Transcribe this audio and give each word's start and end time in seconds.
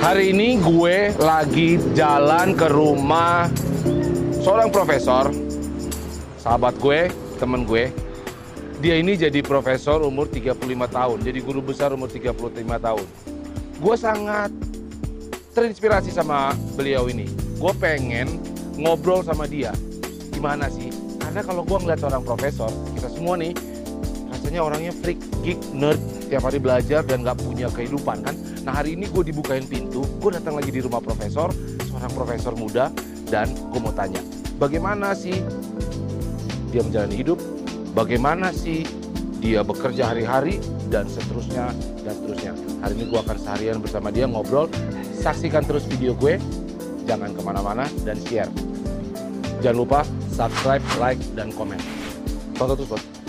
hari 0.00 0.32
ini 0.32 0.56
gue 0.56 1.12
lagi 1.20 1.76
jalan 1.92 2.56
ke 2.56 2.72
rumah 2.72 3.52
seorang 4.40 4.72
profesor, 4.72 5.28
sahabat 6.40 6.72
gue, 6.80 7.12
temen 7.36 7.68
gue. 7.68 7.92
Dia 8.80 8.96
ini 8.96 9.12
jadi 9.12 9.44
profesor 9.44 10.00
umur 10.00 10.24
35 10.24 10.56
tahun, 10.88 11.18
jadi 11.20 11.38
guru 11.44 11.60
besar 11.60 11.92
umur 11.92 12.08
35 12.08 12.32
tahun. 12.80 13.06
Gue 13.76 13.96
sangat 14.00 14.48
terinspirasi 15.52 16.08
sama 16.08 16.56
beliau 16.80 17.04
ini. 17.12 17.28
Gue 17.60 17.76
pengen 17.76 18.40
ngobrol 18.80 19.20
sama 19.20 19.44
dia. 19.44 19.76
Gimana 20.32 20.72
sih? 20.72 20.88
Karena 21.20 21.44
kalau 21.44 21.60
gue 21.60 21.76
ngeliat 21.76 22.00
seorang 22.00 22.24
profesor, 22.24 22.72
kita 22.96 23.12
semua 23.12 23.36
nih, 23.36 23.52
rasanya 24.50 24.66
orangnya 24.66 24.90
freak, 24.98 25.22
geek, 25.46 25.62
nerd, 25.70 26.02
tiap 26.26 26.42
hari 26.42 26.58
belajar 26.58 27.06
dan 27.06 27.22
gak 27.22 27.38
punya 27.38 27.70
kehidupan 27.70 28.18
kan. 28.26 28.34
Nah 28.66 28.82
hari 28.82 28.98
ini 28.98 29.06
gue 29.06 29.30
dibukain 29.30 29.62
pintu, 29.62 30.02
gue 30.02 30.30
datang 30.34 30.58
lagi 30.58 30.74
di 30.74 30.82
rumah 30.82 30.98
profesor, 30.98 31.54
seorang 31.86 32.10
profesor 32.10 32.58
muda, 32.58 32.90
dan 33.30 33.46
gue 33.46 33.78
mau 33.78 33.94
tanya, 33.94 34.18
bagaimana 34.58 35.14
sih 35.14 35.38
dia 36.74 36.82
menjalani 36.82 37.14
hidup, 37.14 37.38
bagaimana 37.94 38.50
sih 38.50 38.82
dia 39.38 39.62
bekerja 39.62 40.10
hari-hari, 40.10 40.58
dan 40.90 41.06
seterusnya, 41.06 41.70
dan 42.02 42.18
seterusnya. 42.18 42.52
Hari 42.82 42.98
ini 42.98 43.04
gue 43.06 43.20
akan 43.22 43.36
seharian 43.38 43.78
bersama 43.78 44.10
dia 44.10 44.26
ngobrol, 44.26 44.66
saksikan 45.14 45.62
terus 45.62 45.86
video 45.86 46.10
gue, 46.18 46.42
jangan 47.06 47.30
ke 47.30 47.40
mana-mana, 47.46 47.86
dan 48.02 48.18
share. 48.26 48.50
Jangan 49.62 49.78
lupa 49.78 50.02
subscribe, 50.34 50.82
like, 50.98 51.22
dan 51.38 51.54
komen. 51.54 51.78
Tonton 52.58 52.74
terus, 52.82 52.98
bos. 52.98 53.19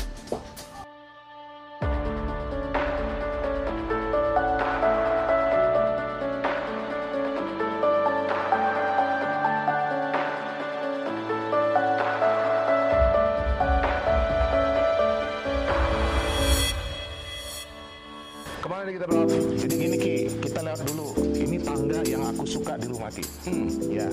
Hmm. 23.41 23.67
Ya, 23.89 24.07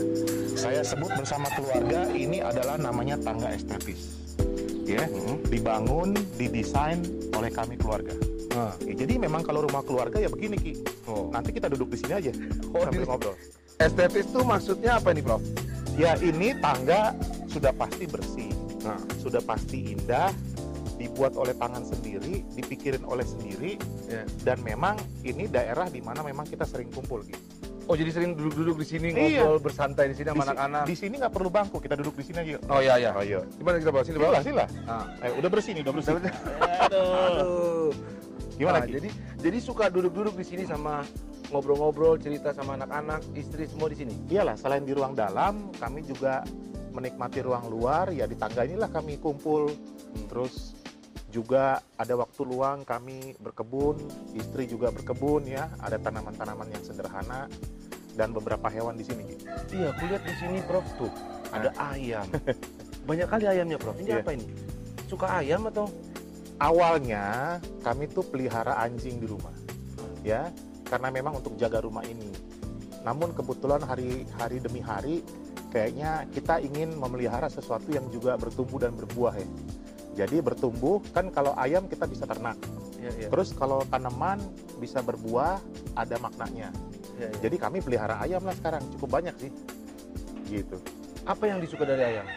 saya 0.54 0.80
sebut 0.80 1.12
bersama 1.12 1.52
keluarga 1.52 2.08
ini 2.08 2.40
adalah 2.40 2.76
namanya 2.76 3.16
tangga 3.16 3.52
estetis. 3.52 4.16
Ya, 4.82 5.04
Hmm. 5.04 5.44
dibangun, 5.44 6.16
didesain 6.34 7.04
oleh 7.30 7.50
kami 7.50 7.76
keluarga. 7.76 8.16
Nah, 8.48 8.72
Ya, 8.80 8.96
jadi 8.96 9.20
memang 9.20 9.44
kalau 9.44 9.62
rumah 9.62 9.84
keluarga 9.84 10.16
ya 10.16 10.26
begini 10.26 10.56
Ki. 10.56 10.72
oh. 11.04 11.28
Nanti 11.28 11.52
kita 11.52 11.68
duduk 11.68 11.92
di 11.92 12.00
sini 12.00 12.12
aja 12.16 12.32
Oh, 12.74 12.82
sambil 12.82 13.04
di- 13.04 13.06
ngobrol. 13.06 13.36
Estetis 13.78 14.26
tuh 14.26 14.42
maksudnya 14.42 14.96
apa 14.96 15.12
nih, 15.12 15.22
Prof? 15.22 15.44
Ya, 15.94 16.16
ini 16.16 16.56
tangga 16.56 17.14
sudah 17.46 17.70
pasti 17.70 18.04
bersih, 18.06 18.50
Nah, 18.80 18.98
sudah 19.18 19.38
pasti 19.40 19.92
indah, 19.92 20.32
dibuat 20.96 21.34
oleh 21.34 21.52
tangan 21.52 21.84
sendiri, 21.84 22.42
dipikirin 22.50 23.04
oleh 23.04 23.22
sendiri, 23.22 23.78
ya. 24.08 24.26
dan 24.42 24.58
memang 24.60 24.96
ini 25.20 25.46
daerah 25.46 25.86
di 25.86 26.00
mana 26.00 26.22
memang 26.22 26.42
kita 26.42 26.64
sering 26.64 26.88
kumpul 26.88 27.22
gitu. 27.22 27.38
Oh, 27.88 27.96
jadi 27.96 28.12
sering 28.12 28.36
duduk-duduk 28.36 28.76
di 28.76 28.86
sini 28.86 29.08
Iya. 29.16 29.48
ngobrol 29.48 29.64
bersantai 29.64 30.12
di 30.12 30.16
sini 30.20 30.28
sama 30.28 30.44
anak-anak. 30.44 30.84
Di 30.84 30.92
sini 30.92 31.14
nggak 31.16 31.32
perlu 31.32 31.48
bangku, 31.48 31.80
kita 31.80 31.96
duduk 31.96 32.20
di 32.20 32.24
sini 32.28 32.36
aja. 32.44 32.60
Oh 32.68 32.84
iya 32.84 32.94
iya. 33.00 33.10
Oh 33.16 33.24
iya. 33.24 33.40
Gimana 33.56 33.80
kita 33.80 33.88
bawa 33.88 34.04
sini, 34.04 34.16
Bang? 34.20 34.28
Sila, 34.28 34.44
sila. 34.44 34.64
Nah. 34.84 35.04
Eh, 35.24 35.32
udah 35.32 35.48
bersih 35.48 35.72
nih, 35.72 35.82
udah 35.88 35.94
bersih. 35.96 36.12
Aduh. 36.84 37.90
Gimana 38.60 38.84
Nah, 38.84 38.84
Ki? 38.84 38.92
jadi 39.00 39.08
jadi 39.40 39.58
suka 39.64 39.88
duduk-duduk 39.88 40.36
di 40.36 40.44
sini 40.44 40.68
sama 40.68 41.00
ngobrol-ngobrol, 41.48 42.20
cerita 42.20 42.52
sama 42.52 42.76
anak-anak, 42.76 43.24
istri 43.32 43.64
semua 43.64 43.88
di 43.88 43.96
sini. 43.96 44.12
Iyalah, 44.28 44.60
selain 44.60 44.84
di 44.84 44.92
ruang 44.92 45.16
dalam, 45.16 45.72
kami 45.80 46.04
juga 46.04 46.44
menikmati 46.92 47.40
ruang 47.40 47.72
luar. 47.72 48.12
Ya 48.12 48.28
di 48.28 48.36
tangga 48.36 48.68
inilah 48.68 48.92
kami 48.92 49.16
kumpul. 49.16 49.72
Terus 50.28 50.76
juga 51.28 51.84
ada 52.00 52.14
waktu 52.16 52.40
luang 52.48 52.88
kami 52.88 53.36
berkebun, 53.36 54.00
istri 54.32 54.64
juga 54.64 54.88
berkebun 54.88 55.44
ya. 55.44 55.68
Ada 55.84 56.00
tanaman-tanaman 56.00 56.72
yang 56.72 56.80
sederhana 56.80 57.46
dan 58.16 58.32
beberapa 58.32 58.66
hewan 58.72 58.96
di 58.96 59.04
sini. 59.04 59.36
Iya, 59.70 59.92
aku 59.92 60.02
lihat 60.08 60.24
di 60.24 60.34
sini, 60.40 60.58
Prof, 60.64 60.84
tuh 60.96 61.12
ada 61.52 61.70
ayam. 61.92 62.26
Banyak 63.08 63.28
kali 63.28 63.44
ayamnya, 63.46 63.78
Prof. 63.78 63.96
Ini 64.00 64.08
Iya. 64.10 64.20
apa 64.24 64.30
ini? 64.34 64.46
Suka 65.06 65.26
ayam 65.38 65.68
atau? 65.68 65.86
Awalnya 66.58 67.56
kami 67.86 68.10
tuh 68.10 68.26
pelihara 68.26 68.82
anjing 68.82 69.22
di 69.22 69.30
rumah, 69.30 69.54
ya, 70.26 70.50
karena 70.90 71.06
memang 71.14 71.38
untuk 71.38 71.54
jaga 71.54 71.78
rumah 71.78 72.02
ini. 72.02 72.34
Namun 73.06 73.30
kebetulan 73.30 73.78
hari 73.86 74.26
hari 74.34 74.58
demi 74.58 74.82
hari, 74.82 75.22
kayaknya 75.70 76.26
kita 76.34 76.58
ingin 76.58 76.98
memelihara 76.98 77.46
sesuatu 77.46 77.94
yang 77.94 78.10
juga 78.10 78.34
bertumbuh 78.34 78.82
dan 78.82 78.90
berbuah 78.98 79.38
ya. 79.38 79.46
Jadi 80.18 80.42
bertumbuh 80.42 80.98
kan 81.14 81.30
kalau 81.30 81.54
ayam 81.54 81.86
kita 81.86 82.10
bisa 82.10 82.26
ternak, 82.26 82.58
Iya, 82.98 83.10
iya. 83.14 83.28
terus 83.30 83.54
kalau 83.54 83.86
tanaman 83.86 84.42
bisa 84.82 84.98
berbuah 84.98 85.62
ada 85.94 86.16
maknanya. 86.18 86.74
Iya, 87.14 87.30
iya. 87.30 87.38
Jadi 87.38 87.56
kami 87.62 87.78
pelihara 87.78 88.18
ayam 88.18 88.42
lah 88.42 88.58
sekarang 88.58 88.82
cukup 88.98 89.22
banyak 89.22 89.34
sih, 89.38 89.50
gitu. 90.50 90.74
apa 91.22 91.44
yang 91.46 91.62
disuka 91.62 91.86
dari 91.86 92.02
ayam? 92.18 92.26
Ya. 92.26 92.34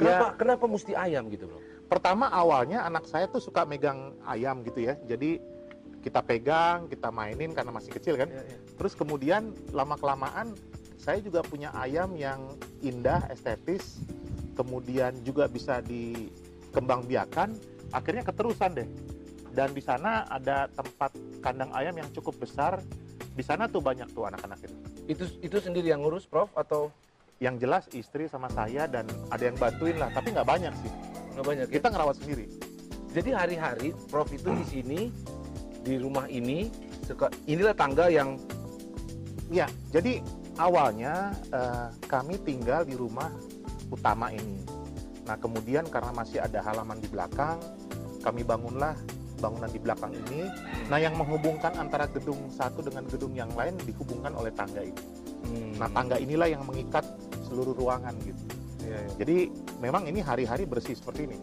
Kenapa 0.00 0.26
kenapa 0.40 0.64
mesti 0.64 0.96
ayam 0.96 1.28
gitu, 1.28 1.44
Bro? 1.52 1.74
pertama 1.84 2.32
awalnya 2.32 2.82
anak 2.84 3.04
saya 3.04 3.28
tuh 3.28 3.38
suka 3.38 3.62
megang 3.68 4.16
ayam 4.24 4.64
gitu 4.64 4.82
ya 4.88 4.96
jadi 5.04 5.40
kita 6.00 6.20
pegang 6.24 6.88
kita 6.88 7.08
mainin 7.12 7.52
karena 7.52 7.72
masih 7.72 7.92
kecil 7.92 8.16
kan 8.16 8.28
Iya, 8.28 8.42
iya. 8.44 8.56
terus 8.76 8.96
kemudian 8.96 9.52
lama 9.72 9.96
kelamaan 9.96 10.56
saya 10.96 11.20
juga 11.20 11.44
punya 11.44 11.70
ayam 11.76 12.16
yang 12.16 12.56
indah 12.80 13.28
estetis 13.28 14.00
kemudian 14.56 15.12
juga 15.22 15.44
bisa 15.44 15.84
dikembangbiakan 16.74 17.54
akhirnya 17.94 18.26
keterusan 18.26 18.74
deh 18.74 18.88
dan 19.54 19.70
di 19.70 19.78
sana 19.78 20.26
ada 20.26 20.66
tempat 20.74 21.14
kandang 21.38 21.70
ayam 21.70 21.94
yang 21.94 22.10
cukup 22.10 22.34
besar 22.42 22.82
di 23.38 23.46
sana 23.46 23.70
tuh 23.70 23.78
banyak 23.78 24.10
tuh 24.10 24.26
anak-anak 24.26 24.58
itu 24.66 24.76
Itu 25.04 25.24
itu 25.44 25.56
sendiri 25.60 25.92
yang 25.92 26.00
ngurus, 26.02 26.26
Prof, 26.26 26.50
atau 26.58 26.90
yang 27.38 27.60
jelas 27.60 27.86
istri 27.94 28.26
sama 28.26 28.50
saya 28.50 28.90
dan 28.90 29.06
ada 29.30 29.46
yang 29.46 29.54
bantuin 29.54 29.94
lah 30.00 30.10
tapi 30.10 30.34
nggak 30.34 30.48
banyak 30.48 30.74
sih 30.82 30.90
nggak 31.38 31.46
banyak? 31.46 31.66
ya? 31.70 31.72
kita 31.78 31.86
ngerawat 31.94 32.16
sendiri 32.18 32.46
Jadi 33.14 33.30
hari-hari 33.30 33.88
Prof 34.10 34.26
itu 34.34 34.50
di 34.50 34.64
sini 34.66 35.00
di 35.86 35.94
rumah 36.02 36.26
ini 36.26 36.66
suka 37.06 37.30
inilah 37.46 37.78
tangga 37.78 38.10
yang 38.10 38.34
Ya, 39.52 39.68
jadi 39.92 40.24
awalnya 40.56 41.36
eh, 41.52 41.88
kami 42.08 42.40
tinggal 42.42 42.88
di 42.88 42.96
rumah 42.96 43.28
utama 43.92 44.32
ini. 44.32 44.73
Nah, 45.24 45.36
kemudian 45.40 45.88
karena 45.88 46.12
masih 46.12 46.44
ada 46.44 46.60
halaman 46.60 47.00
di 47.00 47.08
belakang, 47.08 47.56
kami 48.20 48.44
bangunlah 48.44 48.96
bangunan 49.40 49.68
di 49.68 49.80
belakang 49.80 50.12
ini. 50.12 50.48
Nah, 50.88 51.00
yang 51.00 51.16
menghubungkan 51.16 51.76
antara 51.76 52.08
gedung 52.08 52.48
satu 52.52 52.84
dengan 52.84 53.08
gedung 53.08 53.32
yang 53.32 53.52
lain 53.52 53.76
dihubungkan 53.84 54.32
oleh 54.36 54.52
tangga 54.52 54.84
ini. 54.84 55.02
Hmm. 55.44 55.72
Nah, 55.80 55.88
tangga 55.92 56.16
inilah 56.20 56.48
yang 56.48 56.64
mengikat 56.64 57.04
seluruh 57.44 57.76
ruangan 57.76 58.16
gitu. 58.24 58.44
Iya, 58.84 58.98
iya. 59.00 59.12
Jadi 59.20 59.36
memang 59.80 60.08
ini 60.08 60.20
hari-hari 60.20 60.68
bersih 60.68 60.96
seperti 60.96 61.28
ini. 61.28 61.38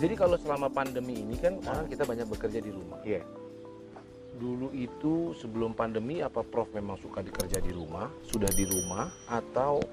Jadi 0.00 0.14
kalau 0.16 0.40
selama 0.40 0.72
pandemi 0.72 1.20
ini 1.20 1.36
kan 1.36 1.60
orang 1.68 1.84
kita 1.86 2.08
banyak 2.08 2.26
bekerja 2.26 2.58
di 2.58 2.72
rumah. 2.72 2.98
Iya. 3.04 3.20
Dulu 4.40 4.72
itu 4.72 5.36
sebelum 5.36 5.76
pandemi 5.76 6.24
apa 6.24 6.40
Prof 6.40 6.72
memang 6.72 6.96
suka 6.96 7.20
dikerja 7.20 7.60
di 7.60 7.68
rumah, 7.76 8.08
sudah 8.24 8.48
di 8.48 8.64
rumah 8.64 9.12
atau 9.28 9.84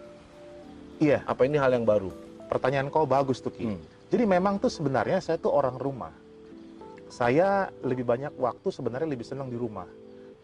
Iya, 0.97 1.21
apa 1.25 1.45
ini 1.45 1.61
hal 1.61 1.73
yang 1.73 1.85
baru? 1.85 2.27
pertanyaan 2.47 2.87
kau 2.87 3.03
bagus 3.03 3.43
tuh 3.43 3.51
Ki. 3.51 3.67
Hmm. 3.67 3.79
Jadi 4.07 4.23
memang 4.23 4.57
tuh 4.57 4.71
sebenarnya 4.71 5.19
saya 5.19 5.35
tuh 5.35 5.51
orang 5.51 5.75
rumah. 5.75 6.15
Saya 7.11 7.67
lebih 7.83 8.07
banyak 8.07 8.35
waktu 8.39 8.67
sebenarnya 8.71 9.07
lebih 9.07 9.27
senang 9.27 9.51
di 9.51 9.59
rumah. 9.59 9.87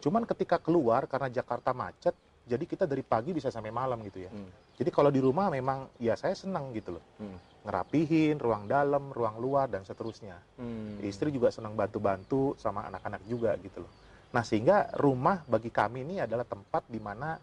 Cuman 0.03 0.27
ketika 0.27 0.59
keluar 0.59 1.07
karena 1.07 1.31
Jakarta 1.31 1.71
macet, 1.71 2.11
jadi 2.44 2.63
kita 2.67 2.83
dari 2.83 3.03
pagi 3.07 3.31
bisa 3.31 3.47
sampai 3.47 3.71
malam 3.71 4.03
gitu 4.03 4.27
ya. 4.27 4.31
Hmm. 4.31 4.51
Jadi 4.75 4.89
kalau 4.91 5.07
di 5.07 5.23
rumah 5.23 5.47
memang 5.47 5.88
ya 5.95 6.19
saya 6.19 6.35
senang 6.35 6.75
gitu 6.75 7.00
loh. 7.00 7.03
Hmm. 7.23 7.39
Ngerapihin 7.63 8.35
ruang 8.35 8.67
dalam, 8.67 9.15
ruang 9.15 9.39
luar 9.39 9.71
dan 9.71 9.88
seterusnya. 9.88 10.35
Hmm. 10.59 11.00
Istri 11.00 11.31
juga 11.31 11.55
senang 11.55 11.71
bantu-bantu 11.71 12.59
sama 12.59 12.83
anak-anak 12.91 13.23
juga 13.23 13.55
gitu 13.63 13.88
loh. 13.88 13.91
Nah, 14.35 14.44
sehingga 14.44 14.91
rumah 15.00 15.45
bagi 15.47 15.71
kami 15.71 16.03
ini 16.03 16.19
adalah 16.19 16.44
tempat 16.44 16.83
di 16.89 17.00
mana 17.00 17.38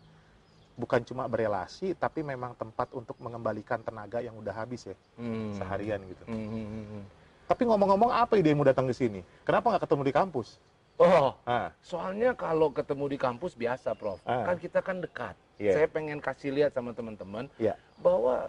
bukan 0.80 1.04
cuma 1.04 1.28
berelasi, 1.28 1.92
tapi 1.92 2.24
memang 2.24 2.56
tempat 2.56 2.88
untuk 2.96 3.20
mengembalikan 3.20 3.84
tenaga 3.84 4.24
yang 4.24 4.32
udah 4.34 4.56
habis 4.56 4.88
ya, 4.88 4.96
Hmm. 5.20 5.52
seharian 5.52 6.00
gitu. 6.08 6.24
Hmm, 6.24 6.40
hmm, 6.40 6.66
hmm, 6.66 6.86
hmm. 6.88 7.04
Tapi 7.44 7.62
ngomong-ngomong, 7.68 8.08
apa 8.08 8.40
idemu 8.40 8.64
datang 8.64 8.88
ke 8.88 8.94
sini? 8.96 9.20
Kenapa 9.44 9.68
nggak 9.68 9.84
ketemu 9.84 10.02
di 10.08 10.14
kampus? 10.14 10.48
Oh, 10.96 11.32
Ah, 11.48 11.72
soalnya 11.80 12.36
kalau 12.36 12.68
ketemu 12.70 13.04
di 13.08 13.18
kampus 13.20 13.56
biasa, 13.56 13.96
Prof. 13.96 14.20
Ah. 14.22 14.44
Kan 14.48 14.56
kita 14.56 14.80
kan 14.80 15.00
dekat. 15.00 15.32
Iya. 15.56 15.72
Saya 15.76 15.86
pengen 15.88 16.20
kasih 16.20 16.52
lihat 16.52 16.72
sama 16.72 16.92
teman-teman 16.92 17.48
Iya. 17.56 17.76
bahwa 17.96 18.48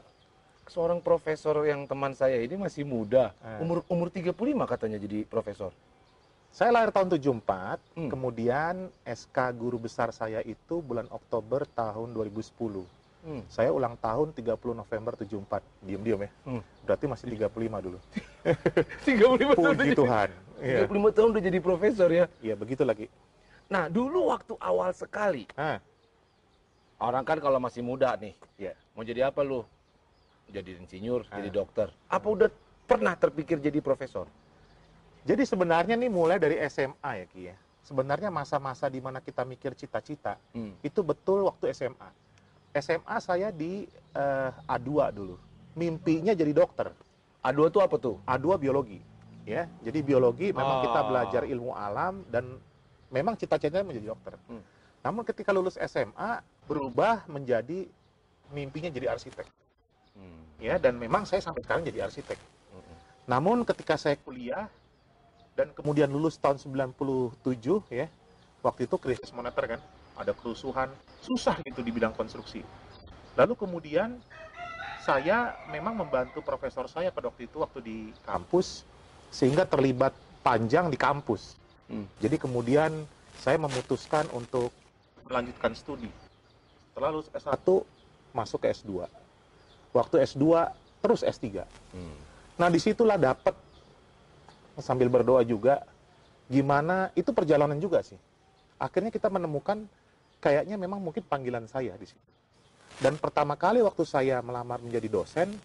seorang 0.68 1.00
profesor 1.00 1.60
yang 1.64 1.88
teman 1.88 2.12
saya 2.12 2.40
ini 2.40 2.56
masih 2.56 2.84
muda. 2.84 3.32
Ah. 3.40 3.60
Umur 3.60 3.84
umur 3.88 4.08
35 4.12 4.68
katanya 4.68 5.00
jadi 5.00 5.24
profesor. 5.28 5.72
Saya 6.52 6.70
lahir 6.70 6.92
tahun 6.92 7.08
74, 7.10 7.80
Hmm. 7.96 8.10
kemudian 8.12 8.76
SK 9.02 9.56
guru 9.56 9.80
besar 9.80 10.12
saya 10.12 10.44
itu 10.44 10.84
bulan 10.84 11.08
Oktober 11.08 11.64
tahun 11.66 12.12
2010. 12.12 12.84
Hmm. 13.22 13.46
Saya 13.48 13.70
ulang 13.70 13.96
tahun 13.96 14.34
30 14.34 14.74
November 14.74 15.14
74. 15.14 15.62
Diam-diam 15.80 16.20
ya. 16.20 16.30
Hmm. 16.44 16.62
Berarti 16.84 17.06
masih 17.06 17.26
35 17.30 17.80
dulu. 17.80 17.98
35 19.08 19.56
tahun 19.56 19.76
Puji 19.78 19.88
jadi- 19.88 19.96
Tuhan. 19.96 20.30
Iya. 20.62 20.80
35 20.86 21.12
tahun 21.12 21.28
udah 21.32 21.44
jadi 21.44 21.60
profesor 21.60 22.10
ya. 22.10 22.26
Iya, 22.40 22.54
begitu 22.54 22.84
lagi. 22.84 23.08
Nah, 23.66 23.88
dulu 23.88 24.28
waktu 24.28 24.54
awal 24.60 24.92
sekali, 24.92 25.48
Ah, 25.56 25.80
orang 27.00 27.24
kan 27.24 27.40
kalau 27.40 27.58
masih 27.58 27.80
muda 27.80 28.12
nih, 28.16 28.36
Iya. 28.60 28.74
mau 28.92 29.02
jadi 29.02 29.32
apa 29.32 29.40
lu? 29.42 29.64
Jadi 30.52 30.76
insinyur, 30.76 31.24
Ah. 31.32 31.40
jadi 31.40 31.50
dokter. 31.50 31.88
Apa 32.06 32.28
udah 32.28 32.50
pernah 32.84 33.16
terpikir 33.16 33.56
jadi 33.58 33.80
profesor? 33.80 34.28
Jadi 35.22 35.44
sebenarnya 35.46 35.94
nih 35.94 36.10
mulai 36.10 36.42
dari 36.42 36.58
SMA 36.66 37.12
ya 37.22 37.26
Ki 37.30 37.42
ya. 37.54 37.56
Sebenarnya 37.86 38.30
masa-masa 38.30 38.88
di 38.88 39.02
mana 39.02 39.20
kita 39.20 39.42
mikir 39.44 39.74
cita-cita 39.74 40.38
Hmm. 40.54 40.74
itu 40.82 41.02
betul 41.02 41.46
waktu 41.46 41.74
SMA. 41.74 42.10
SMA 42.74 43.18
saya 43.20 43.52
di 43.52 43.86
eh, 44.12 44.52
A2 44.68 44.90
dulu. 45.16 45.36
Mimpinya 45.74 46.36
jadi 46.36 46.52
dokter. 46.52 46.92
A2 47.42 47.60
tuh 47.72 47.82
apa 47.82 47.96
tuh? 47.96 48.20
A2 48.28 48.60
biologi. 48.60 49.00
Ya, 49.42 49.66
jadi 49.82 50.06
biologi 50.06 50.54
memang 50.54 50.86
kita 50.86 51.00
Ah. 51.02 51.08
belajar 51.10 51.42
ilmu 51.50 51.74
alam 51.74 52.22
dan 52.30 52.62
memang 53.10 53.34
cita-citanya 53.34 53.82
menjadi 53.82 54.14
dokter. 54.14 54.38
Hmm. 54.46 54.62
Namun 55.02 55.26
ketika 55.26 55.50
lulus 55.50 55.80
SMA 55.82 56.44
berubah 56.70 57.26
menjadi 57.26 57.90
mimpinya 58.54 58.92
jadi 58.94 59.10
arsitek. 59.10 59.48
Hmm. 60.14 60.44
Ya, 60.62 60.78
dan 60.78 61.00
memang 61.02 61.26
saya 61.26 61.42
sampai 61.42 61.66
sekarang 61.66 61.82
jadi 61.82 62.06
arsitek. 62.06 62.38
Hmm. 62.70 62.96
Namun 63.26 63.66
ketika 63.66 63.98
saya 63.98 64.14
kuliah 64.22 64.70
dan 65.56 65.72
kemudian 65.76 66.08
lulus 66.08 66.40
tahun 66.40 66.58
97 66.58 67.36
ya, 67.92 68.08
waktu 68.64 68.88
itu 68.88 68.96
krisis 68.96 69.32
moneter 69.36 69.78
kan, 69.78 69.82
ada 70.16 70.32
kerusuhan, 70.32 70.88
susah 71.20 71.60
gitu 71.68 71.84
di 71.84 71.92
bidang 71.92 72.16
konstruksi. 72.16 72.64
Lalu 73.36 73.54
kemudian 73.60 74.20
saya 75.02 75.58
memang 75.74 75.98
membantu 75.98 76.46
profesor 76.46 76.86
saya 76.86 77.10
pada 77.10 77.34
waktu 77.34 77.50
itu 77.50 77.58
waktu 77.60 77.80
di 77.82 77.98
kampus 78.24 78.86
sehingga 79.34 79.66
terlibat 79.66 80.14
panjang 80.46 80.92
di 80.94 80.98
kampus. 81.00 81.58
Hmm. 81.90 82.06
Jadi 82.22 82.38
kemudian 82.38 82.94
saya 83.42 83.58
memutuskan 83.58 84.30
untuk 84.32 84.70
melanjutkan 85.26 85.74
studi. 85.74 86.12
Setelah 86.92 87.10
lulus 87.12 87.32
S1 87.34 87.68
masuk 88.36 88.60
ke 88.62 88.68
S2. 88.72 89.08
Waktu 89.92 90.16
S2 90.24 90.70
terus 91.02 91.26
S3. 91.26 91.66
Hmm. 91.96 92.18
Nah 92.60 92.70
di 92.70 92.78
situlah 92.78 93.18
dapat 93.18 93.58
sambil 94.80 95.12
berdoa 95.12 95.44
juga 95.44 95.84
gimana 96.48 97.12
itu 97.16 97.32
perjalanan 97.32 97.80
juga 97.80 98.04
sih. 98.04 98.20
Akhirnya 98.80 99.12
kita 99.12 99.28
menemukan 99.28 99.88
kayaknya 100.44 100.76
memang 100.76 101.00
mungkin 101.00 101.24
panggilan 101.24 101.68
saya 101.68 101.96
di 101.96 102.08
situ. 102.08 102.32
Dan 103.00 103.16
pertama 103.16 103.56
kali 103.56 103.80
waktu 103.80 104.04
saya 104.04 104.44
melamar 104.44 104.84
menjadi 104.84 105.08
dosen, 105.08 105.56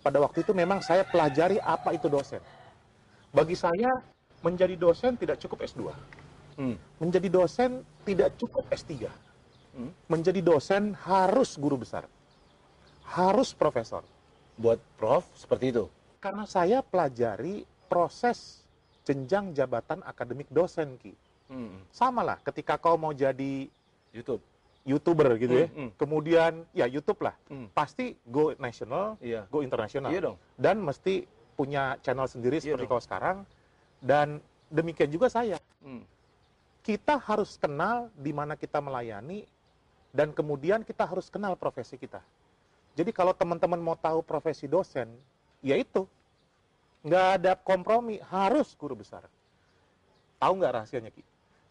pada 0.00 0.16
waktu 0.16 0.40
itu 0.40 0.56
memang 0.56 0.80
saya 0.80 1.04
pelajari 1.04 1.60
apa 1.60 1.92
itu 1.92 2.08
dosen. 2.08 2.40
Bagi 3.30 3.54
saya 3.54 4.00
menjadi 4.40 4.74
dosen 4.74 5.14
tidak 5.20 5.38
cukup 5.44 5.60
S2. 5.62 5.92
Hmm. 6.56 6.76
Menjadi 6.98 7.28
dosen 7.28 7.84
tidak 8.02 8.34
cukup 8.40 8.64
S3. 8.72 9.06
Hmm. 9.76 9.92
Menjadi 10.08 10.40
dosen 10.40 10.96
harus 11.04 11.54
guru 11.60 11.78
besar. 11.78 12.08
Harus 13.06 13.52
profesor. 13.52 14.02
Buat 14.56 14.80
prof 14.96 15.28
seperti 15.36 15.70
itu. 15.70 15.84
Karena 16.18 16.44
saya 16.44 16.82
pelajari 16.82 17.64
proses 17.90 18.62
jenjang 19.02 19.50
jabatan 19.50 20.06
akademik 20.06 20.46
dosen, 20.54 20.94
Ki. 21.02 21.10
Hmm. 21.50 21.82
Sama 21.90 22.22
lah 22.22 22.38
ketika 22.46 22.78
kau 22.78 22.94
mau 22.94 23.10
jadi 23.10 23.66
YouTube. 24.14 24.38
YouTuber 24.86 25.36
gitu 25.36 25.66
ya. 25.66 25.68
Hmm, 25.68 25.76
hmm. 25.76 25.90
Kemudian 25.98 26.52
ya 26.70 26.86
YouTube 26.86 27.26
lah. 27.26 27.34
Hmm. 27.50 27.66
Pasti 27.74 28.14
go 28.24 28.54
national, 28.56 29.18
Iya. 29.18 29.44
go 29.50 29.60
internasional. 29.60 30.08
Iya 30.14 30.20
dong. 30.30 30.36
Dan 30.54 30.80
mesti 30.80 31.26
punya 31.58 31.98
channel 32.00 32.30
sendiri 32.30 32.62
Iya 32.62 32.72
seperti 32.72 32.86
dong. 32.86 32.92
kau 32.96 33.02
sekarang. 33.02 33.36
Dan 34.00 34.38
demikian 34.70 35.10
juga 35.10 35.26
saya. 35.28 35.58
Hmm. 35.82 36.06
Kita 36.80 37.20
harus 37.20 37.60
kenal 37.60 38.08
di 38.16 38.32
mana 38.32 38.56
kita 38.56 38.80
melayani 38.80 39.44
dan 40.16 40.32
kemudian 40.32 40.80
kita 40.80 41.04
harus 41.04 41.28
kenal 41.28 41.52
profesi 41.60 42.00
kita. 42.00 42.24
Jadi 42.96 43.12
kalau 43.12 43.36
teman-teman 43.36 43.78
mau 43.78 43.94
tahu 43.94 44.24
profesi 44.24 44.64
dosen, 44.64 45.12
ya 45.60 45.76
itu. 45.76 46.08
Nggak 47.00 47.26
ada 47.40 47.52
kompromi, 47.56 48.20
harus 48.28 48.76
guru 48.76 48.92
besar. 48.94 49.24
Tahu 50.36 50.52
nggak 50.56 50.72
rahasianya, 50.74 51.10
Ki? 51.10 51.24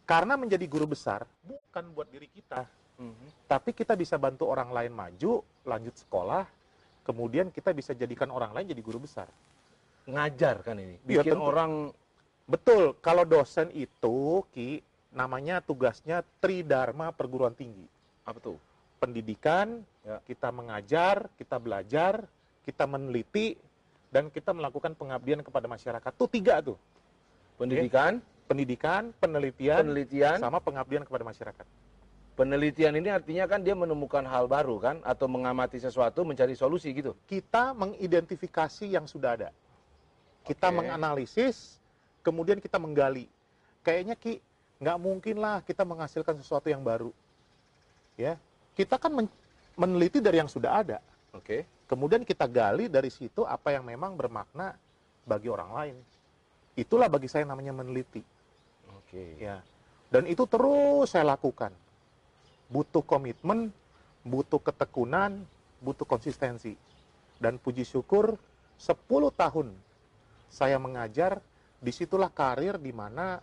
Karena 0.04 0.34
menjadi 0.34 0.66
guru 0.66 0.90
besar 0.90 1.26
bukan 1.46 1.86
buat 1.94 2.10
diri 2.10 2.26
kita, 2.28 2.66
Hmm. 2.98 3.14
tapi 3.46 3.72
kita 3.72 3.94
bisa 3.94 4.18
bantu 4.18 4.50
orang 4.50 4.74
lain 4.74 4.92
maju, 4.92 5.40
lanjut 5.64 5.96
sekolah, 5.96 6.44
kemudian 7.02 7.48
kita 7.48 7.72
bisa 7.72 7.94
jadikan 7.94 8.28
orang 8.28 8.52
lain 8.52 8.68
jadi 8.68 8.82
guru 8.82 9.00
besar. 9.00 9.30
Ngajar 10.04 10.66
kan 10.66 10.76
ini. 10.76 10.98
Iya, 11.06 11.22
Bikin 11.22 11.38
tentu. 11.38 11.46
orang 11.46 11.74
Betul, 12.44 12.98
kalau 12.98 13.22
dosen 13.24 13.70
itu, 13.70 14.42
Ki, 14.50 14.82
namanya 15.14 15.62
tugasnya 15.62 16.26
Tridharma 16.42 17.14
Perguruan 17.14 17.54
Tinggi. 17.54 17.86
apa 18.26 18.42
tuh? 18.42 18.58
Pendidikan, 18.98 19.86
Ya. 20.02 20.18
kita 20.26 20.50
mengajar, 20.50 21.30
kita 21.38 21.58
belajar, 21.58 22.26
kita 22.62 22.86
meneliti, 22.86 23.54
dan 24.10 24.28
kita 24.34 24.52
melakukan 24.54 24.98
pengabdian 24.98 25.46
kepada 25.46 25.70
masyarakat. 25.70 26.12
Tuh 26.18 26.30
tiga 26.30 26.62
tuh, 26.62 26.78
Pendidikan, 27.60 28.24
pendidikan, 28.50 29.14
penelitian, 29.22 29.86
penelitian, 29.86 30.38
sama 30.42 30.58
pengabdian 30.58 31.04
kepada 31.06 31.24
masyarakat. 31.28 31.66
penelitian 32.40 32.96
ini 32.96 33.12
artinya 33.12 33.44
kan 33.52 33.60
dia 33.60 33.76
menemukan 33.76 34.24
hal 34.24 34.48
baru 34.48 34.80
kan 34.80 35.04
atau 35.04 35.28
mengamati 35.28 35.76
sesuatu 35.76 36.24
mencari 36.24 36.56
solusi 36.56 36.88
gitu. 36.96 37.12
Kita 37.28 37.76
mengidentifikasi 37.76 38.88
yang 38.88 39.04
sudah 39.12 39.36
ada. 39.36 39.50
Kita 40.48 40.72
Oke. 40.72 40.80
menganalisis, 40.80 41.84
kemudian 42.24 42.64
kita 42.64 42.80
menggali. 42.80 43.28
Kayaknya 43.84 44.16
Ki, 44.16 44.40
nggak 44.80 44.98
mungkin 45.04 45.36
lah 45.36 45.60
kita 45.68 45.84
menghasilkan 45.84 46.40
sesuatu 46.40 46.72
yang 46.72 46.80
baru. 46.80 47.12
Ya, 48.16 48.40
kita 48.72 48.96
kan 48.96 49.12
men- 49.12 49.36
meneliti 49.76 50.24
dari 50.24 50.40
yang 50.40 50.48
sudah 50.48 50.80
ada. 50.80 50.98
Oke. 51.36 51.68
Kemudian 51.90 52.22
kita 52.22 52.46
gali 52.46 52.86
dari 52.86 53.10
situ 53.10 53.42
apa 53.42 53.74
yang 53.74 53.82
memang 53.82 54.14
bermakna 54.14 54.78
bagi 55.26 55.50
orang 55.50 55.72
lain. 55.74 55.96
Itulah 56.78 57.10
bagi 57.10 57.26
saya 57.26 57.50
namanya 57.50 57.74
meneliti. 57.74 58.22
Oke. 58.94 59.42
Ya. 59.42 59.66
Dan 60.14 60.30
itu 60.30 60.46
terus 60.46 61.10
saya 61.10 61.26
lakukan. 61.34 61.74
Butuh 62.70 63.02
komitmen, 63.02 63.74
butuh 64.22 64.62
ketekunan, 64.62 65.42
butuh 65.82 66.06
konsistensi. 66.06 66.78
Dan 67.42 67.58
puji 67.58 67.82
syukur 67.82 68.38
10 68.78 68.94
tahun 69.34 69.74
saya 70.54 70.78
mengajar, 70.78 71.42
di 71.80 71.90
situlah 71.90 72.30
karir 72.30 72.78
di 72.78 72.94
mana 72.94 73.42